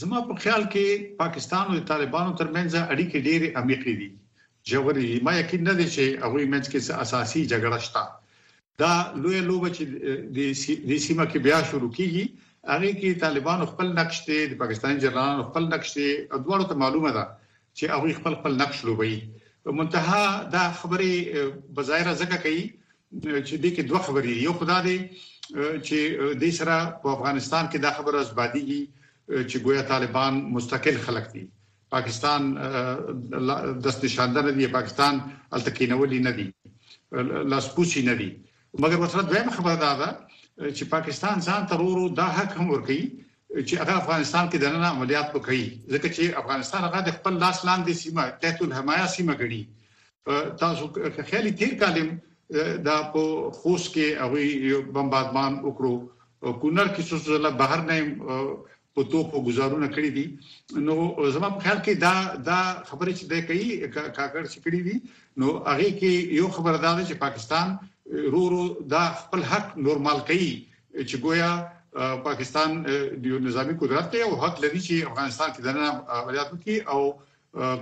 زما 0.02 0.20
په 0.28 0.36
خیال 0.44 0.64
کې 0.76 1.08
پاکستان 1.22 1.66
او 1.72 1.80
طالبانو 1.92 2.36
ترمنځ 2.42 2.72
اړیکې 2.92 3.20
ډېرې 3.28 3.48
عمیقې 3.62 3.94
دي 4.00 4.10
جوړې 4.70 5.04
دي 5.10 5.18
ما 5.30 5.34
یقین 5.42 5.62
نه 5.70 5.74
دي 5.80 5.88
چې 5.96 6.04
هغه 6.24 6.40
منځ 6.54 6.66
کې 6.72 6.80
اساسي 7.06 7.42
جګړه 7.52 7.80
شته 7.86 8.04
دا 8.84 8.92
لوی 9.24 9.40
لوبه 9.50 9.70
چې 9.76 9.84
د 10.94 10.96
سیمه 11.08 11.26
کې 11.32 11.40
بیا 11.50 11.60
شروع 11.72 11.92
کیږي 11.98 12.24
هغه 12.74 12.90
کې 13.00 13.22
طالبان 13.26 13.60
خپل 13.74 13.88
نقش 14.02 14.18
ته 14.28 14.38
د 14.54 14.62
پاکستان 14.62 14.94
جرانان 15.08 15.40
خپل 15.50 15.64
نقش 15.74 15.90
ته 15.98 16.06
ادوارو 16.42 16.66
ته 16.70 16.76
معلومه 16.86 17.12
ده 17.18 17.26
چې 17.78 17.84
هغه 17.98 18.18
خپل 18.22 18.34
خپل 18.44 18.54
نقش 18.64 18.78
لوبي 18.92 19.12
منتها 19.82 20.24
دا 20.60 20.64
خبره 20.84 21.52
بظاهره 21.78 22.14
ځکه 22.24 22.38
کوي 22.48 22.64
چې 23.48 23.56
دې 23.64 23.70
کې 23.76 23.84
دوه 23.90 24.00
خبرې 24.08 24.32
یو 24.46 24.54
خدای 24.60 24.82
دی 24.90 24.98
چې 25.88 25.98
د 26.42 26.44
سره 26.60 26.76
په 27.02 27.08
افغانستان 27.16 27.64
کې 27.72 27.78
د 27.80 27.88
خبره 27.98 28.20
زبادیږي 28.32 28.82
چې 29.50 29.56
ګویا 29.66 29.84
طالبان 29.94 30.34
مستقل 30.56 30.98
خلک 31.06 31.26
دي 31.34 31.46
پاکستان 31.96 32.42
د 33.84 33.86
نشاندر 34.04 34.44
دی 34.60 34.68
پاکستان 34.78 35.14
التکینولی 35.58 36.20
نه 36.28 36.32
دی 36.38 36.48
لاسپوسی 37.52 38.02
نه 38.10 38.16
دی 38.20 38.30
مګر 38.84 38.98
مثلا 39.06 39.24
دویم 39.30 39.50
خبره 39.58 39.76
دا 39.86 39.92
ده 40.02 40.10
چې 40.76 40.84
پاکستان 40.96 41.36
ځان 41.48 41.62
ترورو 41.72 42.06
دا 42.22 42.28
حق 42.38 42.52
هم 42.60 42.66
ورکړي 42.70 43.02
چې 43.68 43.74
هغه 43.82 43.94
افغانستان 44.02 44.44
کې 44.50 44.58
دنه 44.64 44.80
عملیات 44.96 45.28
وکړي 45.32 45.64
ځکه 45.94 46.08
چې 46.16 46.24
افغانستان 46.42 46.82
هغه 46.88 47.00
د 47.08 47.12
خپل 47.18 47.34
لاس 47.44 47.58
لاندې 47.70 47.94
سیمه 48.04 48.24
تحت 48.44 48.58
الحمایه 48.68 49.08
سیمه 49.16 49.34
ګڼي 49.42 49.62
تاسو 50.62 50.84
خیالي 51.32 51.52
تیر 51.60 51.74
کالم 51.82 52.10
دا 52.88 52.96
په 53.14 53.24
خوست 53.60 53.88
کې 53.94 54.06
هغه 54.24 54.40
یو 54.72 54.80
بمبادمان 54.96 55.54
وکړو 55.66 55.94
کونر 56.62 56.88
کې 56.96 57.02
څه 57.10 57.16
څه 57.26 57.50
بهر 57.62 57.80
نه 57.90 57.98
په 58.96 59.02
توکو 59.12 59.38
گزارونه 59.50 59.88
کړی 59.96 60.10
دي 60.18 60.26
نو 60.88 60.96
زموږ 61.36 61.54
خیال 61.64 61.80
کې 61.86 61.94
دا 62.06 62.16
دا 62.50 62.60
خبرې 62.90 63.12
چې 63.20 63.24
د 63.32 63.34
کوي 63.48 63.68
کاکړ 64.18 64.44
چې 64.54 64.60
کړی 64.66 64.82
دي 64.88 64.96
نو 65.40 65.48
هغه 65.72 65.90
کې 66.00 66.12
یو 66.40 66.48
خبردار 66.56 66.96
چې 67.10 67.16
پاکستان 67.26 67.68
رورو 68.34 68.64
دا 68.94 69.04
خپل 69.22 69.42
حق 69.52 69.66
نورمال 69.88 70.20
کوي 70.30 70.50
چې 71.10 71.16
ګویا 71.26 71.52
پاکستان 72.28 72.70
د 73.20 73.24
یو 73.32 73.38
نظامی 73.48 73.76
قدرت 73.82 74.06
ته 74.14 74.20
او 74.28 74.32
حق 74.44 74.56
لري 74.66 74.82
چې 74.86 75.10
افغانستان 75.12 75.50
کې 75.54 75.62
دنه 75.68 75.86
عملیات 76.20 76.50
وکړي 76.52 76.78
او 76.94 77.02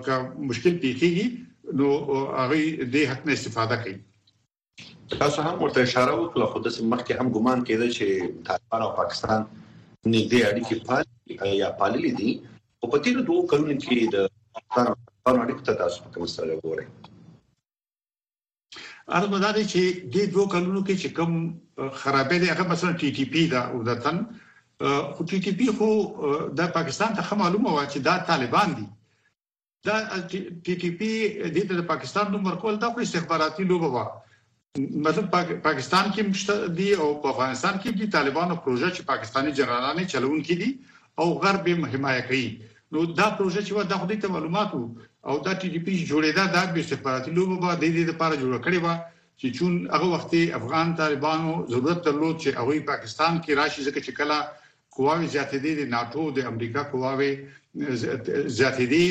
که 0.05 0.13
مشکل 0.51 0.73
پیخي 0.85 1.13
نو 1.79 1.87
هغه 2.41 2.57
دې 2.93 3.03
حق 3.11 3.21
نه 3.29 3.33
استفاده 3.39 3.77
کوي 3.83 3.97
تاسو 5.19 5.41
هم 5.47 5.55
ورته 5.63 5.79
اشاره 5.87 6.13
وکړه 6.17 6.45
خو 6.51 6.57
د 6.65 6.67
مخکې 6.93 7.13
هم 7.19 7.27
ګمان 7.37 7.59
کېده 7.67 7.87
چې 7.95 8.05
طالبان 8.49 8.81
او 8.85 8.91
پاکستان 8.99 9.39
نږدې 10.13 10.39
اړیکې 10.49 10.75
پال 10.85 11.03
یا 11.63 11.69
پاللې 11.79 12.11
دي 12.19 12.31
او 12.79 12.85
په 12.93 12.97
تیر 13.05 13.17
دوه 13.29 13.41
کلونو 13.53 13.75
کې 13.83 13.97
د 14.15 14.29
پاکستان 14.55 14.85
اړیکو 15.43 15.63
ته 15.69 15.73
تاسو 15.81 15.97
کوم 16.13 16.23
څه 16.33 16.41
وګورئ 16.59 16.87
اره 19.17 19.27
مدار 19.33 19.55
چې 19.71 19.81
د 20.15 20.33
دوه 20.37 20.45
کلونو 20.55 20.81
کې 20.87 20.95
چې 21.01 21.09
کوم 21.17 21.33
خرابې 22.01 22.37
دي 22.41 22.47
هغه 22.53 22.63
مثلا 22.71 22.91
ټي 23.03 23.09
ټي 23.19 23.25
پی 23.35 23.41
دا 23.53 23.61
عادتن 23.75 24.17
خو 25.13 25.21
ټي 25.29 25.37
ټي 25.45 25.51
پی 25.59 25.67
خو 25.77 25.89
د 26.59 26.73
پاکستان 26.79 27.11
ته 27.21 27.39
معلومه 27.43 27.69
و 27.73 27.79
چې 27.91 27.99
دا 28.09 28.15
طالبان 28.33 28.69
دي 28.79 28.85
دا 29.87 29.95
ټي 30.31 30.73
ټي 30.81 30.89
پی 30.99 31.11
د 31.79 31.81
پاکستان 31.93 32.25
نوم 32.33 32.41
ورکول 32.49 32.75
دا 32.83 32.89
خو 32.93 32.99
استخباراتي 33.07 33.63
لوبه 33.71 33.89
و 33.95 34.09
مطلب 34.79 35.27
پاکستان 35.63 36.05
کې 36.15 36.21
مشته 36.31 36.53
دي 36.77 36.91
او 37.05 37.07
په 37.23 37.27
افغانستان 37.33 37.75
کې 37.81 37.89
دي 38.01 38.05
طالبانو 38.15 38.55
پروژه 38.67 38.89
چې 38.95 39.01
پاکستانی 39.11 39.51
جنرالانه 39.57 40.03
چلون 40.13 40.37
کې 40.45 40.55
دي 40.61 40.69
او 41.23 41.25
غرب 41.45 41.65
هم 41.71 41.81
حمایت 41.95 42.25
کوي 42.29 42.45
نو 42.97 43.03
دا 43.19 43.25
پروژه 43.39 43.61
چې 43.65 43.71
دا 43.91 43.97
خو 44.03 44.07
دې 44.11 44.17
معلومات 44.35 44.69
او 45.27 45.35
دا 45.47 45.53
ټي 45.59 45.67
ډي 45.73 45.79
پی 45.87 45.93
جوړېدا 46.09 46.45
دا 46.55 46.61
به 46.77 46.81
سپاراتي 46.91 47.31
لوبه 47.39 47.55
به 47.65 47.71
د 47.81 47.93
دې 47.97 48.03
لپاره 48.13 48.35
جوړ 48.43 48.53
کړي 48.65 48.79
و 48.81 48.87
چې 49.39 49.47
چون 49.57 49.71
هغه 49.93 50.07
وخت 50.13 50.31
افغان 50.61 50.87
طالبانو 51.03 51.51
ضرورت 51.73 51.99
درلود 52.07 52.35
چې 52.41 52.49
هغه 52.61 52.73
پاکستان 52.93 53.33
کې 53.43 53.51
راشي 53.61 53.81
ځکه 53.87 53.99
چې 54.07 54.11
کله 54.21 54.37
قواوی 54.97 55.27
زیاتېدې 55.35 55.71
د 55.77 55.81
ناتو 55.95 56.21
د 56.37 56.39
امریکا 56.51 56.81
قواوی 56.91 57.31
زیاتېدې 58.59 59.05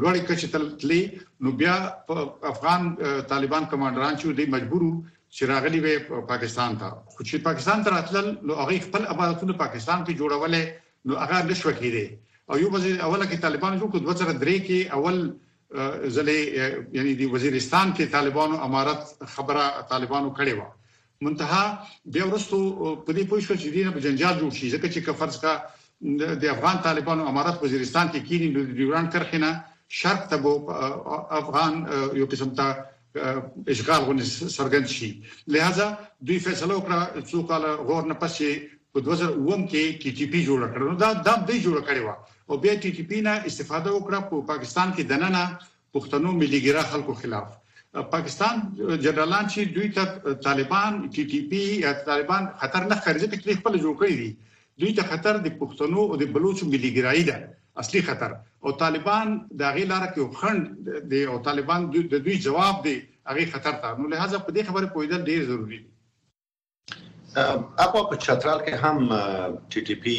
لوړې 0.00 0.22
کچې 0.28 0.48
ته 0.52 0.58
تللې 0.80 1.02
نو 1.42 1.48
بیا 1.60 1.76
افغان 2.52 2.82
طالبان 3.32 3.62
کمانډران 3.72 4.14
چې 4.18 4.24
دوی 4.36 4.46
مجبورو 4.54 4.90
چې 5.34 5.42
راغلي 5.52 5.80
وي 5.84 5.94
پاکستان 6.32 6.70
ته 6.80 6.88
خو 7.12 7.20
چې 7.28 7.36
پاکستان 7.48 7.78
ته 7.84 7.88
راتلل 7.96 8.26
نو 8.48 8.52
هغه 8.62 8.78
خپل 8.88 9.02
اماراتونه 9.14 9.54
پاکستان 9.64 9.98
کې 10.04 10.14
جوړولې 10.20 10.64
نو 11.06 11.12
هغه 11.22 11.36
نشو 11.50 11.72
کېده 11.80 12.06
او 12.50 12.54
یو 12.62 12.68
وزیر 12.74 12.94
اوله 13.06 13.26
کې 13.30 13.38
طالبان 13.46 13.78
جو 13.80 13.88
کو 13.94 13.98
2003 14.06 14.58
کې 14.66 14.94
اول 14.96 15.18
ځلې 16.14 16.38
یعنی 16.96 17.12
د 17.20 17.32
وزیرستان 17.34 17.92
کې 17.96 18.12
طالبانو 18.16 18.60
امارت 18.66 19.02
خبره 19.36 19.64
طالبانو 19.92 20.34
کړې 20.38 20.54
و 20.58 20.68
منتها 21.22 21.64
بیا 22.14 22.24
ورستو 22.30 22.58
په 23.06 23.12
دې 23.16 23.24
پوښښ 23.30 23.48
چې 23.62 23.68
دینه 23.76 23.90
په 23.96 24.00
جنجال 24.06 24.34
جوړ 24.42 24.52
شي 24.58 24.66
ځکه 24.74 24.86
چې 24.92 25.00
کفرز 25.06 25.36
کا 25.42 25.52
د 26.42 26.44
افغان 26.54 26.76
طالبانو 26.86 27.28
امارات 27.32 27.62
وزیرستان 27.64 28.06
کې 28.12 28.20
کینی 28.28 28.48
د 28.52 28.58
ډیوران 28.80 29.06
کرخنه 29.16 29.50
شرط 29.98 30.22
ته 30.30 30.38
افغان 31.42 31.72
یو 32.20 32.26
قسم 32.34 32.50
ته 32.58 32.66
اشغال 33.76 34.02
غو 34.08 34.12
سرګند 34.56 34.88
شي 34.96 35.10
لہذا 35.56 35.88
دوی 36.26 36.38
فیصله 36.46 36.72
وکړه 36.76 37.22
چې 37.28 37.48
کال 37.50 37.62
غور 37.90 38.02
نه 38.10 38.14
پسې 38.22 38.48
په 38.94 38.98
2009 39.08 39.42
کې 39.70 39.90
ټي 40.02 40.10
ټي 40.16 40.26
پی 40.36 40.40
جوړ 40.48 40.60
کړو 40.72 40.88
دا 41.02 41.10
دا 41.30 41.34
دوی 41.50 41.58
جوړ 41.66 41.78
کړو 41.88 42.14
او 42.50 42.54
بیا 42.62 42.74
ټي 42.82 42.90
ټي 42.96 43.02
پی 43.12 43.18
نه 43.28 43.34
استفاده 43.50 43.90
وکړه 43.92 44.20
په 44.30 44.46
پاکستان 44.52 44.92
کې 44.92 45.04
دننه 45.12 45.44
پښتنو 45.96 46.34
ملي 46.44 46.60
ګرا 46.66 46.82
خلکو 46.92 47.14
خلاف 47.24 47.48
پاکستان 47.92 48.60
جنرالان 49.02 49.48
چې 49.52 49.64
دوی 49.78 49.88
ته 49.96 50.34
طالبان 50.44 50.94
ټي 51.14 51.24
ټي 51.32 51.40
پي 51.50 51.62
یا 51.84 51.90
طالبان 52.06 52.44
خطر 52.60 52.82
نه 52.92 52.96
خرځي 53.06 53.26
په 53.32 53.36
کلی 53.42 53.54
خپل 53.60 53.74
جوړ 53.82 53.94
کړی 54.00 54.16
دي 54.22 54.30
دوی 54.84 54.92
ته 54.98 55.02
خطر 55.10 55.34
د 55.46 55.54
پښتنو 55.62 56.02
او 56.10 56.16
د 56.22 56.30
بلوچستان 56.36 56.70
ملي 56.74 56.90
ګرایي 56.98 57.24
ده 57.30 57.38
اصلي 57.82 58.00
خطر 58.08 58.30
او 58.64 58.70
طالبان 58.84 59.28
دا 59.64 59.68
غي 59.78 59.84
لار 59.92 60.04
کې 60.14 60.22
خند 60.42 60.64
دي 61.10 61.20
او 61.32 61.36
طالبان 61.50 61.80
د 61.84 61.92
دوی, 61.92 62.02
دوی 62.22 62.36
جواب 62.46 62.76
دی 62.86 62.96
هغه 63.28 63.46
خطر 63.54 63.74
ته 63.82 63.88
نو 64.00 64.04
لہذا 64.14 64.38
په 64.46 64.50
دې 64.52 64.62
خبره 64.68 64.86
پوهیدل 64.94 65.24
ډیر 65.28 65.44
ضروری 65.50 65.78
دی 65.82 65.88
اپا 67.84 68.00
په 68.08 68.16
چترال 68.24 68.58
کې 68.64 68.80
هم 68.84 68.98
ټي 69.70 69.80
ټي 69.90 69.94
پی 70.06 70.16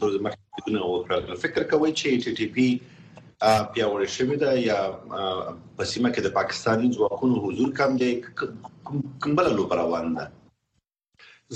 تر 0.00 0.16
مخکې 0.26 0.72
نه 0.72 0.80
وکړل 0.94 1.40
فکر 1.46 1.62
کوي 1.74 1.92
چې 1.92 2.24
ټي 2.24 2.32
ټي 2.40 2.46
پی 2.58 2.68
پیاوړې 3.42 4.08
شوې 4.16 4.36
ده 4.42 4.50
یا 4.68 4.80
په 5.76 5.82
سیمه 5.92 6.10
کې 6.14 6.20
د 6.26 6.32
پاکستاني 6.38 6.86
ځواکونو 6.96 7.34
حضور 7.46 7.70
کم 7.80 7.90
دی 8.02 8.10
کوم 9.22 9.32
بل 9.38 9.46
لو 9.56 9.64
روان 9.82 10.06
ده 10.18 10.24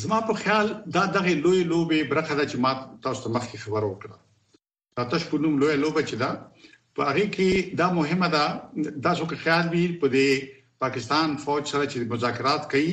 زما 0.05 0.19
په 0.31 0.35
خیال 0.45 0.67
دا 0.97 1.05
دغه 1.19 1.33
لوی 1.45 1.61
لوبي 1.75 2.01
برخه 2.15 2.35
ده 2.39 2.45
چې 2.51 2.57
ما 2.67 2.73
تاسو 3.07 3.21
ته 3.27 3.35
مخکې 3.37 3.57
خبر 3.65 3.83
وکړم 3.87 4.21
تاسو 5.13 5.27
په 5.31 5.37
نوم 5.47 5.55
لوی 5.63 5.77
لوبه 5.85 6.03
چې 6.09 6.15
دا 6.23 6.31
په 6.99 7.09
هغه 7.11 7.27
کې 7.37 7.51
دا 7.83 7.87
مهمه 8.01 8.29
ده 8.35 8.47
دا 9.07 9.11
څو 9.21 9.25
خیال 9.45 9.65
وی 9.75 9.85
په 10.03 10.07
دې 10.17 10.31
پاکستان 10.87 11.29
فوج 11.47 11.63
سره 11.73 11.85
چې 11.91 11.97
مذاکرات 12.17 12.63
کوي 12.75 12.93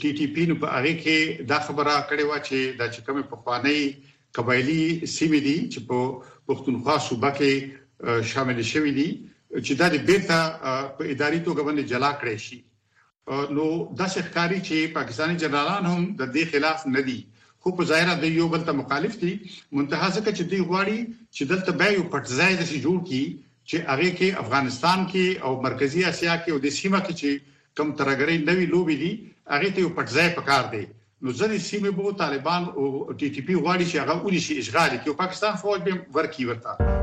ټي 0.00 0.08
ټي 0.16 0.26
پی 0.36 0.42
نو 0.50 0.54
په 0.66 0.74
هغه 0.78 0.92
کې 1.04 1.44
دا 1.54 1.58
خبره 1.68 1.94
کړې 2.08 2.24
و 2.30 2.34
چې 2.46 2.58
دا 2.78 2.86
چې 2.92 3.00
کومه 3.06 3.22
پخوانی 3.32 3.80
قبایلی 4.36 4.82
سیمې 5.14 5.40
دي 5.48 5.56
چې 5.72 5.80
په 5.88 5.98
پښتونخوا 6.50 6.96
صوبه 7.08 7.30
کې 7.40 7.52
شامل 8.32 8.62
شوی 8.72 8.90
دي 8.98 9.08
چې 9.66 9.74
دا 9.82 9.88
د 9.94 9.98
بیرته 10.08 10.38
په 10.98 11.10
اداري 11.10 11.40
توګه 11.40 11.62
باندې 11.66 11.82
جلا 11.92 12.10
کړی 12.20 12.38
شي 12.44 12.58
نو 13.58 13.66
دا 13.98 14.06
ښکاری 14.14 14.60
چې 14.66 14.92
پاکستانی 14.96 15.36
جنرالان 15.42 15.84
هم 15.92 16.02
د 16.02 16.22
دې 16.34 16.44
خلاف 16.54 16.86
نه 16.94 17.02
دي 17.10 17.16
خو 17.58 17.72
په 17.80 17.84
ظاهره 17.90 18.14
د 18.24 18.34
یو 18.38 18.48
بل 18.54 18.62
ته 18.66 18.72
مخالف 18.80 19.14
دي 19.22 19.34
منتها 19.72 20.10
څخه 20.16 20.30
چې 20.38 20.44
دی 20.54 20.60
غواړي 20.68 21.00
چې 21.36 21.42
دلته 21.52 21.70
به 21.82 21.86
یو 21.96 22.04
پټځای 22.16 22.52
د 22.60 22.68
شي 22.72 22.78
جوړ 22.86 22.98
کی 23.12 23.22
چې 23.68 23.76
هغه 23.92 24.10
کې 24.18 24.28
افغانستان 24.46 24.98
کې 25.12 25.26
او 25.48 25.62
مرکزی 25.68 26.02
اسیا 26.10 26.34
کې 26.36 26.50
او 26.54 26.58
د 26.64 26.68
سیمه 26.80 27.00
کې 27.06 27.14
چې 27.20 27.30
کم 27.78 27.88
ترګرې 27.98 28.36
نوې 28.48 28.66
لوبي 28.74 28.96
دي 29.04 29.12
هغه 29.54 29.68
ته 29.74 29.80
یو 29.84 29.92
پټځای 30.00 30.28
پکار 30.40 30.64
دی 30.74 30.82
نو 31.22 31.32
ځنې 31.40 31.58
سیمه 31.70 31.90
به 32.00 32.12
طالبان 32.24 32.62
او 32.76 32.84
ټي 33.20 33.28
ټي 33.34 33.40
پی 33.46 33.54
غواړي 33.62 33.84
چې 33.94 33.98
هغه 34.02 34.14
ونی 34.26 34.40
شي 34.48 34.58
اشغال 34.64 34.98
کوي 35.06 35.14
پاکستان 35.22 35.54
فوج 35.64 35.80
به 35.88 36.20
ورکی 36.20 36.44
ورته 36.50 37.02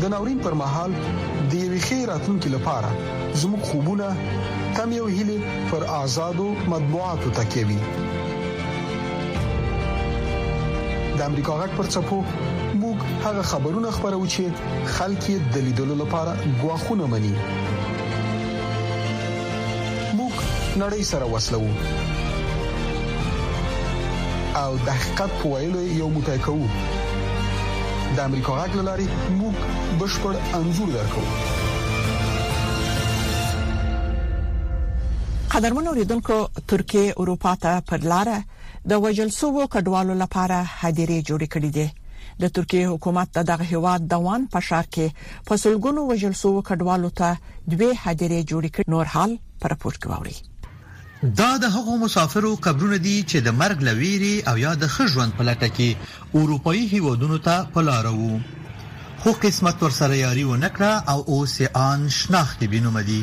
د 0.00 0.02
ناورین 0.12 0.38
پر 0.44 0.52
مهال 0.60 0.90
د 1.02 1.04
یوې 1.54 1.80
خیر 1.82 2.00
راتلونکي 2.08 2.48
لپاره 2.54 2.88
زموږ 3.42 3.60
خوبونه 3.68 4.08
تم 4.78 4.90
یو 4.96 5.04
هلي 5.12 5.36
پر 5.70 5.84
آزادو 5.98 6.48
مطبوعاتو 6.72 7.30
تکيوي 7.38 7.78
د 11.18 11.20
امریکا 11.28 11.52
غک 11.60 11.70
پر 11.76 11.86
چپو 11.94 12.18
موږ 12.80 12.98
هغه 13.24 13.42
خبرونه 13.54 13.90
خبرو 14.00 14.20
چې 14.36 14.44
خلک 14.98 15.22
یې 15.30 15.38
د 15.56 15.58
لیدلو 15.70 15.94
لپاره 16.02 16.32
غواخونه 16.60 17.04
مني 17.14 17.34
موږ 20.18 20.34
نړۍ 20.82 21.02
سره 21.14 21.24
وسلو 21.34 21.62
او 24.62 24.76
د 24.76 24.88
حقیقت 24.88 25.30
په 25.40 25.46
ویلو 25.56 25.80
یو 26.04 26.08
متکو 26.20 26.58
د 28.16 28.20
امریکا 28.30 28.52
غږ 28.58 28.76
لاري 28.84 29.06
موږ 29.38 29.64
بشپړ 30.00 30.36
انزور 30.58 30.92
درکو 30.92 31.22
قدرمن 35.56 35.88
اوریدونکو 35.90 36.36
ترکیه 36.74 37.12
اروپا 37.24 37.52
ته 37.66 37.84
پر 37.92 38.06
لار 38.14 38.30
د 38.94 39.04
وجلسو 39.06 39.50
کډوالو 39.76 40.16
لپاره 40.22 40.62
هدیره 40.86 41.20
جوړ 41.30 41.46
کړي 41.54 41.70
دي 41.78 41.86
د 42.44 42.54
ترکیه 42.58 42.90
حکومت 42.94 43.38
دغه 43.52 43.68
هواد 43.76 44.08
دوان 44.16 44.48
په 44.58 44.64
شار 44.72 44.90
کې 44.98 45.46
په 45.50 45.60
سلګونو 45.66 46.06
وجلسو 46.12 46.54
کډوالو 46.72 47.12
ته 47.22 47.30
دوه 47.70 47.94
هدیره 48.02 48.42
جوړ 48.42 48.74
کړي 48.76 48.88
نور 48.98 49.14
حال 49.16 49.36
پر 49.64 49.76
پورت 49.84 50.00
کوي 50.08 50.34
دا 51.38 51.52
د 51.62 51.64
هغو 51.76 51.96
مسافرو 52.00 52.52
قبرونه 52.66 52.96
دي 53.06 53.16
چې 53.30 53.38
د 53.46 53.48
مرګ 53.60 53.78
لويري 53.88 54.34
او 54.50 54.56
یا 54.64 54.72
د 54.82 54.84
خژوند 54.94 55.32
په 55.38 55.42
لټه 55.48 55.68
کې 55.76 55.88
اروپאי 56.38 56.82
هیوادونو 56.94 57.38
ته 57.46 57.54
پلاره 57.74 58.12
وو 58.20 58.34
خو 59.20 59.30
قسمت 59.44 59.82
ور 59.82 59.90
سره 60.00 60.14
یاري 60.16 60.44
و 60.46 60.56
نکړه 60.64 60.92
او 61.12 61.18
اوس 61.30 61.52
یې 61.62 61.68
ان 61.90 62.00
شناخت 62.18 62.60
بینوم 62.72 62.98
دي 63.08 63.22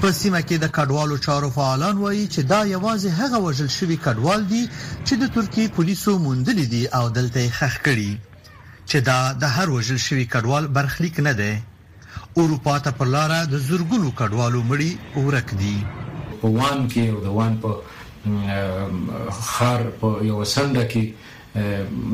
په 0.00 0.08
سیمه 0.20 0.40
کې 0.46 0.56
د 0.60 0.66
کډوالو 0.76 1.16
چارو 1.26 1.50
فعالان 1.56 1.96
وایي 2.04 2.24
چې 2.34 2.40
دا 2.52 2.60
یوازې 2.74 3.08
هغه 3.20 3.36
وژل 3.46 3.68
شوی 3.78 3.96
کډوال 4.04 4.40
دي 4.52 4.62
چې 5.06 5.14
د 5.22 5.32
ترکی 5.34 5.64
پولیسو 5.76 6.12
موندل 6.24 6.58
دي 6.74 6.82
او 6.98 7.04
دلته 7.18 7.42
خخ 7.58 7.74
کړي 7.86 8.12
چې 8.88 8.98
دا 9.08 9.18
د 9.42 9.52
هر 9.56 9.66
وژل 9.76 10.00
شوی 10.08 10.24
کډوال 10.36 10.64
برخلیک 10.78 11.20
نه 11.28 11.32
دی 11.42 11.52
اروپا 12.42 12.78
ته 12.84 12.90
پر 13.02 13.06
لار 13.16 13.30
د 13.52 13.62
زورګونو 13.68 14.08
کډوالو 14.20 14.60
مړی 14.70 14.90
ورک 15.26 15.48
دي 15.64 15.76
په 16.44 16.48
وان 16.58 16.80
کې 16.92 17.02
او 17.12 17.18
د 17.26 17.28
وان 17.38 17.52
په 17.62 17.70
خار 19.52 19.80
په 20.00 20.08
یو 20.30 20.36
سنډه 20.54 20.84
کې 20.92 21.04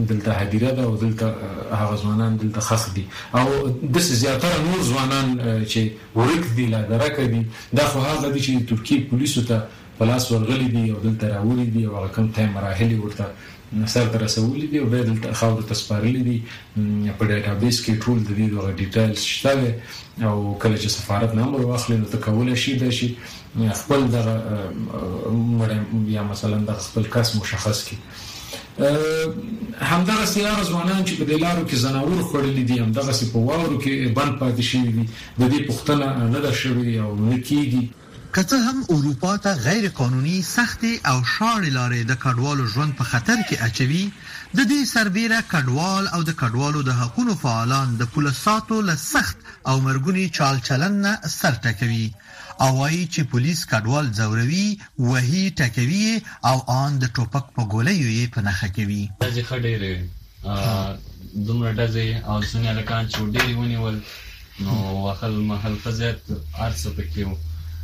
دلته 0.09 0.31
هدیره 0.40 0.71
ده 0.79 0.83
او 0.88 0.93
دلته 1.05 1.27
هغه 1.81 1.95
ځوانان 2.03 2.33
دلته 2.43 2.61
خخ 2.69 2.83
دي 2.97 3.05
او 3.38 3.47
د 3.95 3.97
زیاتره 4.23 4.57
نور 4.66 4.81
ځوانان 4.90 5.27
چې 5.73 5.81
ورک 6.21 6.45
دي 6.57 6.66
لا 6.73 6.81
درک 6.90 7.16
دي 7.35 7.43
دا 7.79 7.85
خو 7.90 7.99
هغه 8.07 8.29
دي 8.35 8.40
چې 8.47 8.53
ترکی 8.71 8.97
پولیسو 9.11 9.45
ته 9.51 9.57
پلاس 9.99 10.25
ورغلي 10.33 10.69
دي 10.75 10.85
او 10.93 10.99
دلته 11.07 11.25
راولي 11.35 11.66
دي 11.75 11.83
او 11.88 11.95
هغه 11.99 12.09
کم 12.16 12.31
ټایم 12.37 12.51
مراحل 12.59 12.99
ورته 13.01 13.27
سر 13.87 14.07
تر 14.13 14.19
رسولې 14.23 14.67
دي 14.71 14.79
او 14.79 14.87
به 14.93 15.03
دلته 15.09 15.33
خاور 15.41 15.63
ته 15.67 15.75
سپارلې 15.81 16.23
دي 16.23 16.43
په 17.19 17.25
ډیټابیس 17.33 17.77
کې 17.85 17.95
ټول 18.05 18.19
د 18.27 18.31
دې 18.39 18.47
دغه 18.51 18.73
ډیټیلز 18.73 19.23
شته 19.25 19.79
او 20.27 20.59
کله 20.63 20.77
چې 20.83 20.89
سفارت 20.95 21.35
نمبر 21.41 21.61
واخلې 21.61 21.97
نو 21.97 22.07
تکول 22.07 22.57
شي 22.63 22.73
د 22.81 22.91
شي 22.97 23.09
خپل 23.79 24.03
د 24.15 24.17
یا 26.17 26.23
مثلا 26.33 26.57
د 26.71 26.83
خپل 26.89 27.05
کس 27.15 27.33
مشخص 27.37 27.79
کړي 27.87 27.99
همدغه 29.91 30.25
سیار 30.33 30.63
ځوانان 30.71 31.05
چې 31.05 31.15
په 31.19 31.25
دلارو 31.25 31.63
کې 31.69 31.77
زناور 31.85 32.21
خړلې 32.31 32.65
دي 32.73 32.79
همدغه 32.83 33.13
سی 33.21 33.27
په 33.37 33.47
واورو 33.47 33.79
کې 33.83 33.93
بند 34.21 34.35
پاتې 34.41 34.63
شي 34.73 34.81
دي 34.83 35.05
د 35.41 35.43
دې 35.53 35.61
پښتنه 35.73 36.07
نه 36.35 36.41
ده 36.49 36.53
شوی 36.65 36.99
او 37.07 37.11
نه 37.25 37.43
کیږي 37.43 37.85
که 38.35 38.43
څه 38.43 38.57
هم 38.59 38.79
اروپا 38.95 39.37
ته 39.37 39.55
غیر 39.55 39.88
قانوني 39.99 40.35
سخت 40.57 40.81
او 41.11 41.19
شاړ 41.33 41.62
لارې 41.79 42.01
د 42.11 42.14
کډوالو 42.25 42.64
ژوند 42.75 42.93
په 43.01 43.05
خطر 43.12 43.38
کې 43.49 43.57
اچوي 43.66 44.03
د 44.57 44.61
دې 44.71 44.81
سربېره 44.95 45.38
کډوال 45.53 46.05
او 46.14 46.21
د 46.29 46.33
کډوالو 46.40 46.81
د 46.88 46.90
حقوقو 47.01 47.35
فعالان 47.45 47.88
د 48.01 48.03
پولیساتو 48.14 48.77
له 48.88 48.95
سخت 49.12 49.37
او 49.71 49.75
مرګونی 49.87 50.27
چال 50.37 50.57
چلن 50.69 50.93
نه 51.07 51.12
سر 51.38 51.55
ټکوي 51.64 52.07
او 52.64 52.71
وايي 52.81 53.03
چې 53.14 53.21
پولیس 53.33 53.61
کډوال 53.73 54.07
زوروي 54.21 54.69
وهي 55.11 55.45
ټکوي 55.61 56.09
او 56.51 56.57
آن 56.83 56.90
د 57.03 57.05
ټوپک 57.16 57.45
په 57.57 57.62
ګولیو 57.73 58.09
یې 58.19 58.25
په 58.35 58.40
نخښه 58.47 58.69
کوي 58.77 59.03
ځکه 59.37 59.43
خډېره 59.51 59.90
دومره 61.49 61.71
ډزې 61.81 62.07
او 62.31 62.35
څنګه 62.51 62.71
لکان 62.81 63.05
چوډې 63.14 63.43
ونیول 63.61 63.97
نو 64.66 64.73
وخل 65.07 65.35
محل 65.51 65.75
فزت 65.85 66.21
ارڅ 66.66 66.81
پکې 66.99 67.23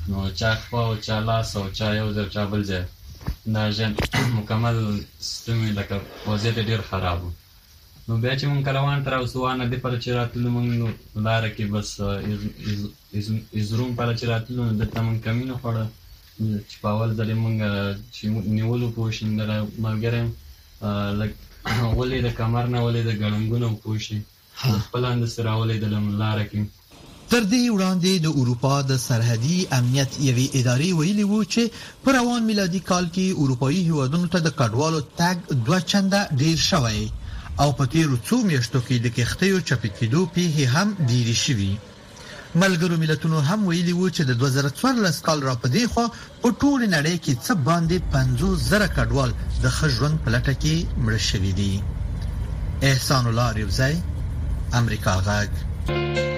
نو 0.09 0.19
چا 0.39 0.51
خوا 0.65 0.81
او 0.89 0.95
چا 1.07 1.17
لاس 1.29 1.49
او 1.59 1.67
چا 1.79 1.87
یو 2.01 2.09
ځای 2.17 2.29
چا 2.35 2.43
بل 2.51 2.63
ځای 2.71 2.85
دا 3.55 3.63
ژن 3.77 3.93
مکمل 4.39 4.77
سیستم 5.27 5.59
یې 5.67 5.73
لکه 5.79 5.97
وضعیت 6.31 6.57
ډېر 6.69 6.81
خراب 6.91 7.19
و 7.25 7.31
نو 8.09 8.13
بیا 8.23 8.35
چې 8.41 8.45
مونږ 8.51 8.63
کروان 8.67 9.05
ته 9.05 9.11
راوستو 9.13 9.41
وان 9.45 9.63
دې 9.71 9.77
پر 9.85 9.93
چې 10.05 10.09
راتلو 10.19 10.49
مونږ 10.51 10.91
لاره 11.27 11.49
کې 11.57 11.63
بس 11.75 11.89
ازروم 13.59 13.91
پر 13.99 14.09
چې 14.19 14.25
راتلو 14.33 14.61
نو 14.69 14.73
دلته 14.81 15.01
مونږ 15.07 15.19
کمینه 15.27 15.55
خوړه 15.61 15.85
چې 16.69 16.77
په 16.83 16.89
اول 16.95 17.17
ځل 17.19 17.33
مونږ 17.35 17.59
چې 18.13 18.25
نیولو 18.57 18.91
پوه 18.97 19.11
شي 19.17 19.23
نو 19.29 19.35
ملګری 19.87 20.23
ولې 21.99 22.19
د 22.27 22.31
کمر 22.39 22.65
نه 22.67 22.87
ولې 22.87 23.03
د 23.05 23.13
ګړنګونو 23.23 23.83
پوه 23.85 23.99
شي 24.07 24.19
خپل 24.55 25.05
اندسې 25.13 25.39
راولېدلم 25.49 26.05
لاره 26.25 26.45
کې 26.51 26.86
تر 27.31 27.43
دې 27.53 27.63
وړاندې 27.75 28.13
د 28.25 28.29
اروپا 28.41 28.75
د 28.91 28.99
سرحدي 29.05 29.57
امنیت 29.79 30.13
یوې 30.29 30.47
ادارې 30.59 30.91
ویلي 30.99 31.25
وو 31.31 31.41
چې 31.53 31.63
په 32.03 32.09
روان 32.19 32.41
میلادي 32.51 32.81
کال 32.91 33.05
کې 33.15 33.37
اروپאי 33.45 33.79
هیوادونو 33.89 34.27
ته 34.35 34.39
د 34.47 34.55
کډوالو 34.61 35.01
تګ 35.21 35.37
دوه 35.69 35.79
چنده 35.93 36.21
ډیر 36.43 36.59
شوی 36.71 37.01
او 37.65 37.69
په 37.81 37.85
تیرو 37.95 38.17
څو 38.29 38.37
میاشتو 38.51 38.81
کې 38.87 38.97
د 39.05 39.07
کښتیو 39.17 39.59
چپی 39.71 39.91
کېدو 39.99 40.21
په 40.37 40.69
هم 40.75 40.89
ډیر 41.13 41.29
شوی 41.45 41.73
ملګرو 42.63 42.97
ملتونو 43.05 43.41
هم 43.49 43.61
ویلي 43.73 43.95
وو 43.99 44.09
چې 44.17 44.23
د 44.31 44.33
2014 44.45 45.21
کال 45.31 45.41
را 45.49 45.55
پدې 45.63 45.85
خو 45.93 46.05
په 46.43 46.49
ټول 46.61 46.81
نړۍ 46.97 47.17
کې 47.25 47.35
څه 47.45 47.53
باندې 47.69 47.97
50 48.15 48.69
زره 48.71 48.89
کډوال 49.01 49.31
د 49.65 49.77
خژوند 49.81 50.17
پلټه 50.25 50.55
کې 50.63 50.77
مړ 51.05 51.17
شوی 51.31 51.53
دي 51.61 51.73
احسان 52.93 53.27
الله 53.35 53.49
ریوزای 53.61 53.95
امریکا 54.81 55.15
غاګ 55.29 56.35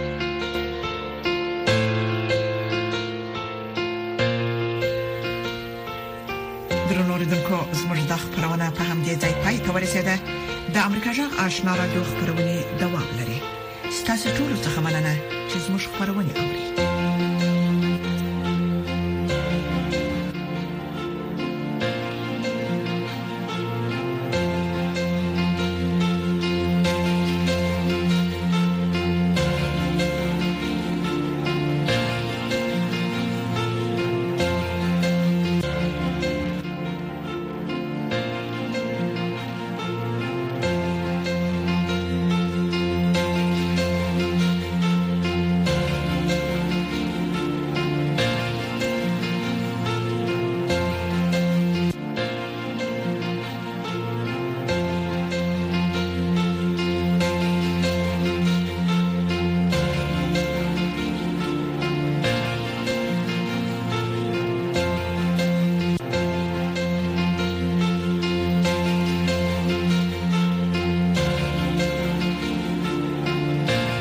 وکړو 7.50 7.74
زموږ 7.80 8.00
د 8.10 8.14
خبرونه 8.22 8.66
په 8.78 8.82
همدې 8.90 9.14
ځای 9.22 9.32
پای 9.42 9.56
ته 9.64 9.70
ورسیده 9.76 10.14
د 10.74 10.76
امریکا 10.88 11.10
جغ 11.18 11.30
آشنا 11.46 11.72
را 11.80 11.86
دوه 11.92 12.06
خبرونه 12.10 12.46
دوام 12.82 13.08
لري 13.18 13.38
ستاسو 13.98 14.26
ټول 14.36 14.50
څه 14.64 14.68
مننه 14.86 15.14
چې 15.50 15.56
زموږ 15.64 15.82
خبرونه 15.96 16.32
اورئ 16.40 16.77